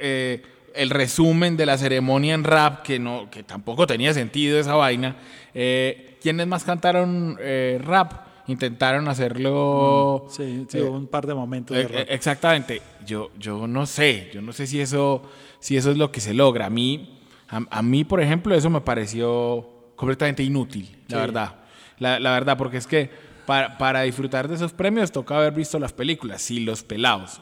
eh, 0.00 0.42
el 0.74 0.90
resumen 0.90 1.56
de 1.56 1.66
la 1.66 1.78
ceremonia 1.78 2.34
en 2.34 2.44
rap, 2.44 2.82
que, 2.82 2.98
no, 2.98 3.28
que 3.30 3.42
tampoco 3.42 3.86
tenía 3.86 4.14
sentido 4.14 4.58
esa 4.58 4.74
vaina. 4.74 5.16
Eh, 5.54 6.18
¿Quiénes 6.22 6.46
más 6.46 6.64
cantaron 6.64 7.36
eh, 7.40 7.80
rap? 7.82 8.32
intentaron 8.46 9.08
hacerlo. 9.08 10.26
Mm, 10.26 10.30
sí, 10.30 10.66
sí, 10.68 10.78
eh, 10.78 10.82
un 10.82 11.06
par 11.06 11.26
de 11.26 11.34
momentos. 11.34 11.76
Eh, 11.76 11.88
eh, 11.90 12.06
exactamente. 12.10 12.82
Yo, 13.06 13.30
yo 13.38 13.66
no 13.66 13.86
sé, 13.86 14.30
yo 14.32 14.42
no 14.42 14.52
sé 14.52 14.66
si 14.66 14.80
eso, 14.80 15.22
si 15.58 15.76
eso 15.76 15.90
es 15.90 15.96
lo 15.96 16.10
que 16.10 16.20
se 16.20 16.34
logra. 16.34 16.66
A 16.66 16.70
mí, 16.70 17.20
a, 17.48 17.82
mí, 17.82 18.04
por 18.04 18.20
ejemplo, 18.20 18.54
eso 18.54 18.70
me 18.70 18.80
pareció 18.80 19.92
completamente 19.96 20.42
inútil, 20.42 20.96
la 21.08 21.18
verdad. 21.18 21.54
La, 21.98 22.18
la, 22.18 22.32
verdad, 22.32 22.56
porque 22.56 22.78
es 22.78 22.86
que 22.86 23.10
para, 23.46 23.78
para 23.78 24.02
disfrutar 24.02 24.48
de 24.48 24.54
esos 24.54 24.72
premios 24.72 25.12
toca 25.12 25.36
haber 25.36 25.52
visto 25.52 25.78
las 25.78 25.92
películas. 25.92 26.42
Si 26.42 26.60
los 26.60 26.82
pelados, 26.82 27.40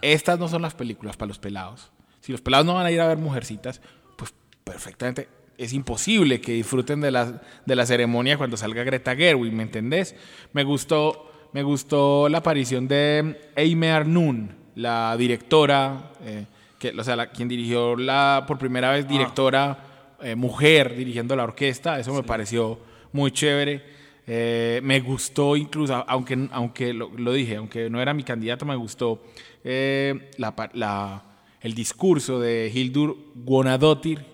estas 0.00 0.38
no 0.38 0.48
son 0.48 0.62
las 0.62 0.74
películas 0.74 1.16
para 1.16 1.28
los 1.28 1.38
pelados. 1.38 1.90
Si 2.20 2.32
los 2.32 2.40
pelados 2.40 2.66
no 2.66 2.74
van 2.74 2.86
a 2.86 2.90
ir 2.90 3.00
a 3.00 3.08
ver 3.08 3.18
mujercitas, 3.18 3.80
pues 4.16 4.32
perfectamente 4.64 5.28
es 5.60 5.74
imposible 5.74 6.40
que 6.40 6.52
disfruten 6.52 7.02
de 7.02 7.10
la, 7.10 7.42
de 7.66 7.76
la 7.76 7.84
ceremonia 7.84 8.38
cuando 8.38 8.56
salga 8.56 8.82
Greta 8.82 9.14
Gerwig, 9.14 9.52
¿me 9.52 9.62
entendés? 9.62 10.14
Me 10.54 10.64
gustó, 10.64 11.30
me 11.52 11.62
gustó 11.62 12.30
la 12.30 12.38
aparición 12.38 12.88
de 12.88 13.38
Aime 13.56 13.90
Arnun, 13.90 14.56
la 14.74 15.14
directora, 15.18 16.12
eh, 16.24 16.46
que, 16.78 16.90
o 16.98 17.04
sea, 17.04 17.14
la, 17.14 17.30
quien 17.30 17.46
dirigió 17.46 17.94
la, 17.94 18.44
por 18.48 18.56
primera 18.56 18.90
vez, 18.90 19.06
directora 19.06 20.16
eh, 20.22 20.34
mujer 20.34 20.96
dirigiendo 20.96 21.36
la 21.36 21.44
orquesta, 21.44 22.00
eso 22.00 22.14
me 22.14 22.22
pareció 22.22 22.78
muy 23.12 23.30
chévere. 23.30 24.00
Eh, 24.26 24.80
me 24.82 25.00
gustó 25.00 25.56
incluso, 25.56 26.02
aunque, 26.08 26.48
aunque 26.52 26.94
lo, 26.94 27.32
dije, 27.32 27.56
aunque 27.56 27.90
no 27.90 28.00
era 28.00 28.14
mi 28.14 28.22
candidato, 28.22 28.64
me 28.64 28.76
gustó 28.76 29.22
la, 29.62 30.70
la, 30.72 31.22
el 31.60 31.74
discurso 31.74 32.40
de 32.40 32.70
Hildur 32.74 33.16
Guanadotir, 33.34 34.24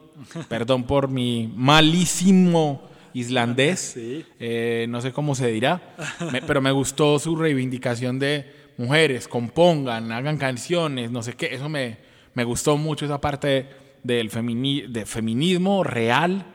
Perdón 0.49 0.85
por 0.85 1.09
mi 1.09 1.53
malísimo 1.55 2.83
islandés, 3.13 3.81
Sí. 3.95 4.25
eh, 4.41 4.87
no 4.89 5.01
sé 5.03 5.13
cómo 5.13 5.35
se 5.35 5.49
dirá, 5.49 5.95
me- 6.33 6.41
pero 6.43 6.61
me 6.63 6.71
gustó 6.73 7.19
su 7.19 7.37
reivindicación 7.37 8.19
de 8.19 8.51
mujeres, 8.79 9.29
compongan, 9.29 10.13
hagan 10.13 10.39
canciones, 10.39 11.11
no 11.11 11.23
sé 11.23 11.35
qué, 11.35 11.55
eso 11.55 11.69
me, 11.69 11.99
me 12.35 12.45
gustó 12.45 12.77
mucho 12.79 13.05
esa 13.05 13.21
parte 13.21 13.67
del 14.03 14.31
femini- 14.31 14.87
de 14.87 15.05
feminismo 15.07 15.85
real 15.85 16.47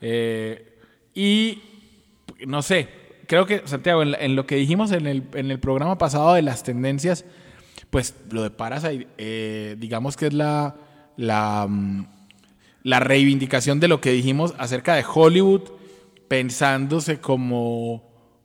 eh, 0.00 0.76
y 1.14 1.60
no 2.46 2.62
sé, 2.62 2.88
creo 3.26 3.46
que 3.46 3.62
Santiago, 3.64 4.02
en, 4.02 4.14
en 4.18 4.36
lo 4.36 4.46
que 4.46 4.54
dijimos 4.56 4.92
en 4.92 5.06
el, 5.08 5.24
en 5.34 5.50
el 5.50 5.58
programa 5.58 5.98
pasado 5.98 6.34
de 6.34 6.42
las 6.42 6.62
tendencias, 6.62 7.24
pues 7.86 8.14
lo 8.30 8.42
de 8.42 8.50
Parasite, 8.50 9.08
eh, 9.18 9.76
digamos 9.78 10.16
que 10.16 10.26
es 10.28 10.34
la, 10.34 10.76
la, 11.16 11.66
mm, 11.68 12.06
la 12.84 13.00
reivindicación 13.00 13.80
de 13.80 13.88
lo 13.88 14.00
que 14.00 14.12
dijimos 14.12 14.54
acerca 14.58 14.94
de 14.94 15.04
Hollywood, 15.12 15.62
pensándose 16.28 17.20
como, 17.20 18.02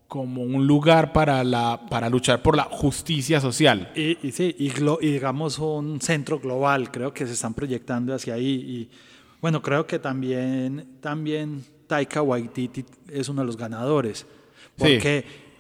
como 0.08 0.43
un 0.43 0.65
lugar 0.67 1.12
para, 1.13 1.43
la, 1.43 1.82
para 1.89 2.10
luchar 2.10 2.41
por 2.41 2.56
la 2.56 2.63
justicia 2.63 3.41
social. 3.41 3.91
Y, 3.96 4.17
y 4.26 4.32
sí, 4.32 4.56
y, 4.58 4.69
glo- 4.72 5.00
y 5.02 5.12
digamos 5.12 5.60
un 5.60 6.00
centro 6.02 6.39
global, 6.39 6.91
creo 6.91 7.13
que 7.13 7.26
se 7.28 7.34
están 7.34 7.54
proyectando 7.54 8.13
hacia 8.13 8.36
ahí. 8.36 8.48
Y 8.54 8.89
bueno, 9.41 9.62
creo 9.62 9.86
que 9.86 10.00
también, 10.00 10.98
también 11.02 11.63
Taika 11.88 12.22
Waititi 12.22 12.86
es 13.12 13.28
uno 13.30 13.41
de 13.41 13.48
los 13.48 13.58
ganadores. 13.58 14.26
Sí. 14.78 14.86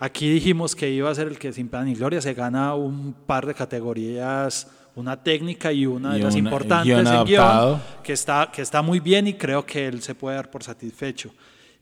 Aquí 0.05 0.29
dijimos 0.29 0.75
que 0.75 0.89
iba 0.89 1.09
a 1.09 1.15
ser 1.15 1.27
el 1.29 1.39
que 1.39 1.53
sin 1.53 1.69
pena 1.69 1.85
ni 1.85 1.95
gloria 1.95 2.19
se 2.19 2.33
gana 2.33 2.75
un 2.75 3.13
par 3.25 3.45
de 3.45 3.53
categorías, 3.53 4.69
una 4.95 5.23
técnica 5.23 5.71
y 5.71 5.85
una 5.85 6.11
de 6.13 6.19
Y 6.19 6.23
las 6.23 6.35
una- 6.35 6.49
importantes 6.49 6.85
guion 6.85 7.07
en 7.07 7.23
guion, 7.25 7.81
que 8.03 8.11
está, 8.11 8.49
que 8.53 8.61
está 8.61 8.81
muy 8.81 8.99
bien 8.99 9.27
y 9.27 9.35
creo 9.35 9.65
que 9.65 9.87
él 9.87 10.01
se 10.01 10.13
puede 10.13 10.35
dar 10.35 10.51
por 10.51 10.61
satisfecho. 10.61 11.31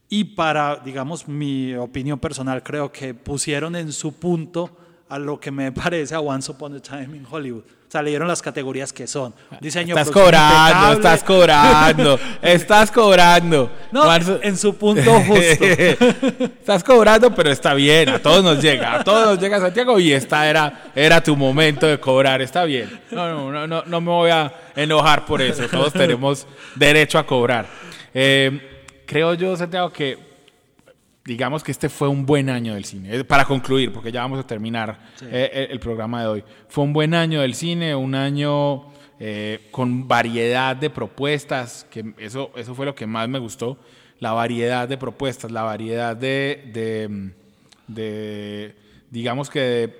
Y 0.07 0.23
para, 0.23 0.75
digamos, 0.85 1.27
mi 1.27 1.73
opinión 1.73 2.19
personal, 2.19 2.61
creo 2.61 2.91
que 2.91 3.15
pusieron 3.15 3.75
en 3.75 3.91
su 3.91 4.13
punto 4.13 4.69
a 5.09 5.17
lo 5.17 5.39
que 5.39 5.49
me 5.49 5.71
parece 5.71 6.13
a 6.13 6.19
Once 6.19 6.51
Upon 6.51 6.75
a 6.75 6.79
Time 6.79 7.17
in 7.17 7.25
Hollywood. 7.27 7.63
Sea, 7.91 8.01
le 8.01 8.11
dieron 8.11 8.29
las 8.29 8.41
categorías 8.41 8.93
que 8.93 9.05
son. 9.05 9.33
Diseño 9.59 9.97
Estás 9.97 10.11
cobrando, 10.13 10.93
impecable. 10.93 10.93
estás 10.95 11.23
cobrando, 11.25 12.19
estás 12.41 12.89
cobrando. 12.91 13.69
No, 13.91 14.05
Marzo- 14.05 14.39
en 14.41 14.55
su 14.57 14.77
punto 14.77 15.11
justo. 15.19 15.65
Estás 16.61 16.85
cobrando, 16.85 17.35
pero 17.35 17.51
está 17.51 17.73
bien, 17.73 18.07
a 18.07 18.19
todos 18.19 18.41
nos 18.45 18.61
llega, 18.63 18.95
a 18.95 19.03
todos 19.03 19.25
nos 19.31 19.39
llega 19.39 19.59
Santiago 19.59 19.99
y 19.99 20.13
esta 20.13 20.49
era, 20.49 20.83
era 20.95 21.21
tu 21.21 21.35
momento 21.35 21.85
de 21.85 21.99
cobrar, 21.99 22.41
está 22.41 22.63
bien. 22.63 22.97
No, 23.11 23.27
no, 23.27 23.51
no, 23.51 23.67
no, 23.67 23.83
no 23.85 23.99
me 23.99 24.09
voy 24.09 24.31
a 24.31 24.53
enojar 24.73 25.25
por 25.25 25.41
eso, 25.41 25.67
todos 25.67 25.91
tenemos 25.91 26.47
derecho 26.75 27.19
a 27.19 27.25
cobrar. 27.25 27.65
Eh, 28.13 28.85
creo 29.05 29.33
yo, 29.33 29.57
Santiago, 29.57 29.91
que 29.91 30.17
digamos 31.31 31.63
que 31.63 31.71
este 31.71 31.87
fue 31.87 32.09
un 32.09 32.25
buen 32.25 32.49
año 32.49 32.73
del 32.73 32.83
cine. 32.83 33.15
Eh, 33.15 33.23
Para 33.23 33.45
concluir, 33.45 33.93
porque 33.93 34.11
ya 34.11 34.21
vamos 34.21 34.39
a 34.39 34.45
terminar 34.45 34.99
eh, 35.21 35.49
el, 35.53 35.71
el 35.71 35.79
programa 35.79 36.21
de 36.21 36.27
hoy. 36.27 36.43
Fue 36.67 36.83
un 36.83 36.91
buen 36.91 37.13
año 37.13 37.39
del 37.39 37.53
cine, 37.55 37.95
un 37.95 38.15
año 38.15 38.83
eh, 39.17 39.59
con 39.71 40.07
variedad 40.09 40.75
de 40.75 40.89
propuestas, 40.89 41.85
que 41.89 42.13
eso, 42.17 42.51
eso 42.57 42.75
fue 42.75 42.85
lo 42.85 42.93
que 42.95 43.05
más 43.07 43.29
me 43.29 43.39
gustó. 43.39 43.77
La 44.19 44.33
variedad 44.33 44.89
de 44.89 44.97
propuestas, 44.97 45.51
la 45.51 45.63
variedad 45.63 46.17
de, 46.17 46.69
de, 46.73 47.31
de, 47.87 48.75
digamos 49.09 49.49
que, 49.49 49.59
de, 49.61 49.93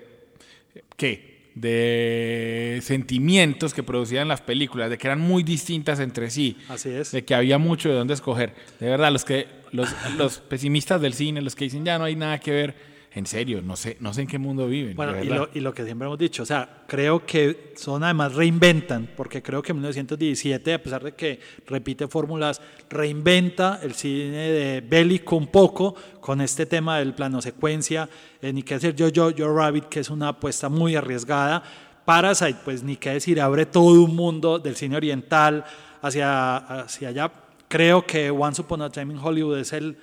¿qué? 0.98 1.32
De 1.56 2.80
sentimientos 2.84 3.74
que 3.74 3.84
producían 3.84 4.28
las 4.28 4.42
películas, 4.42 4.90
de 4.90 4.98
que 4.98 5.08
eran 5.08 5.22
muy 5.22 5.44
distintas 5.44 6.00
entre 6.00 6.30
sí 6.30 6.58
Así 6.70 6.90
es. 6.90 7.12
de 7.12 7.24
que 7.24 7.34
había 7.36 7.58
mucho 7.58 7.90
de 7.90 7.96
dónde 7.96 8.14
escoger. 8.14 8.54
De 8.80 8.90
verdad, 8.90 9.12
los 9.12 9.24
que 9.26 9.61
los, 9.72 9.90
los 10.18 10.40
pesimistas 10.40 11.02
del 11.02 11.14
cine, 11.14 11.42
los 11.42 11.56
que 11.56 11.66
dicen 11.66 11.86
ya 11.86 11.98
no 11.98 12.06
hay 12.06 12.16
nada 12.16 12.40
que 12.40 12.52
ver, 12.52 12.76
en 13.14 13.26
serio, 13.26 13.62
no 13.62 13.76
sé, 13.76 13.98
no 14.00 14.14
sé 14.14 14.22
en 14.22 14.28
qué 14.28 14.38
mundo 14.38 14.68
viven. 14.68 14.96
Bueno, 14.96 15.22
y 15.22 15.28
lo, 15.28 15.50
y 15.54 15.60
lo 15.60 15.74
que 15.74 15.84
siempre 15.84 16.06
hemos 16.06 16.18
dicho, 16.18 16.44
o 16.44 16.46
sea, 16.46 16.84
creo 16.88 17.26
que 17.26 17.74
son 17.76 18.06
además 18.06 18.34
reinventan, 18.36 19.10
porque 19.18 19.42
creo 19.42 19.62
que 19.62 19.74
en 19.74 19.80
1917, 19.80 20.74
a 20.74 20.82
pesar 20.82 21.04
de 21.04 21.12
que 21.12 21.40
repite 21.68 22.08
fórmulas, 22.08 22.62
reinventa 22.90 23.82
el 23.84 23.96
cine 23.96 24.50
de 24.50 24.82
bélico 24.82 25.36
un 25.36 25.48
poco 25.48 25.94
con 26.22 26.40
este 26.40 26.66
tema 26.66 27.00
del 27.00 27.14
plano 27.14 27.42
secuencia, 27.42 28.08
eh, 28.42 28.54
ni 28.54 28.64
qué 28.64 28.76
decir 28.76 28.96
yo, 28.96 29.10
yo, 29.10 29.32
yo 29.32 29.54
Rabbit, 29.54 29.86
que 29.90 30.00
es 30.00 30.10
una 30.10 30.30
apuesta 30.30 30.70
muy 30.70 30.96
arriesgada. 30.96 31.64
Parasite, 32.06 32.60
pues 32.64 32.82
ni 32.82 32.96
qué 32.96 33.12
decir, 33.12 33.42
abre 33.42 33.66
todo 33.66 34.04
un 34.04 34.16
mundo 34.16 34.58
del 34.58 34.78
cine 34.78 34.96
oriental 34.96 35.66
hacia, 36.02 36.58
hacia 36.58 37.10
allá. 37.10 37.32
Creo 37.72 38.06
que 38.06 38.30
Once 38.30 38.62
Upon 38.62 38.82
a 38.82 38.90
Time 38.90 39.14
in 39.14 39.20
Hollywood 39.24 39.58
es 39.60 39.72
el, 39.72 39.96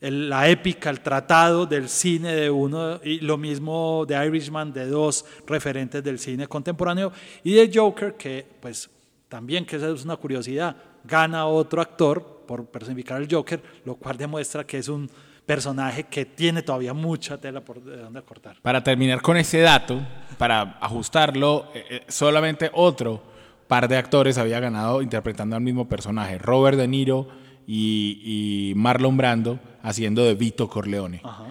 el- 0.00 0.30
la 0.30 0.48
épica, 0.48 0.88
el 0.88 1.00
tratado 1.00 1.66
del 1.66 1.90
cine 1.90 2.34
de 2.34 2.48
uno, 2.50 2.98
y 3.04 3.20
lo 3.20 3.36
mismo 3.36 4.06
de 4.08 4.14
Irishman, 4.26 4.72
de 4.72 4.86
dos 4.86 5.26
referentes 5.46 6.02
del 6.02 6.18
cine 6.18 6.46
contemporáneo, 6.46 7.12
y 7.44 7.52
de 7.52 7.70
Joker, 7.72 8.14
que 8.14 8.46
pues 8.60 8.88
también, 9.28 9.66
que 9.66 9.76
es 9.76 10.02
una 10.02 10.16
curiosidad, 10.16 10.74
gana 11.04 11.44
otro 11.46 11.82
actor 11.82 12.44
por 12.46 12.64
personificar 12.64 13.18
al 13.18 13.28
Joker, 13.30 13.60
lo 13.84 13.96
cual 13.96 14.16
demuestra 14.16 14.64
que 14.64 14.78
es 14.78 14.88
un 14.88 15.10
personaje 15.44 16.04
que 16.04 16.24
tiene 16.24 16.62
todavía 16.62 16.94
mucha 16.94 17.36
tela 17.38 17.60
por 17.60 17.82
de 17.82 17.98
dónde 17.98 18.22
cortar. 18.22 18.56
Para 18.62 18.82
terminar 18.82 19.20
con 19.20 19.36
ese 19.36 19.58
dato, 19.60 20.00
para 20.38 20.78
ajustarlo, 20.80 21.68
eh, 21.74 21.84
eh, 21.90 22.04
solamente 22.08 22.70
otro 22.72 23.28
par 23.70 23.86
de 23.86 23.96
actores 23.96 24.36
había 24.36 24.58
ganado 24.58 25.00
interpretando 25.00 25.54
al 25.54 25.62
mismo 25.62 25.88
personaje, 25.88 26.38
Robert 26.38 26.76
De 26.76 26.88
Niro 26.88 27.28
y, 27.68 28.72
Marlon 28.74 29.16
Brando 29.16 29.60
haciendo 29.80 30.24
de 30.24 30.34
Vito 30.34 30.68
Corleone. 30.68 31.20
Ajá. 31.22 31.44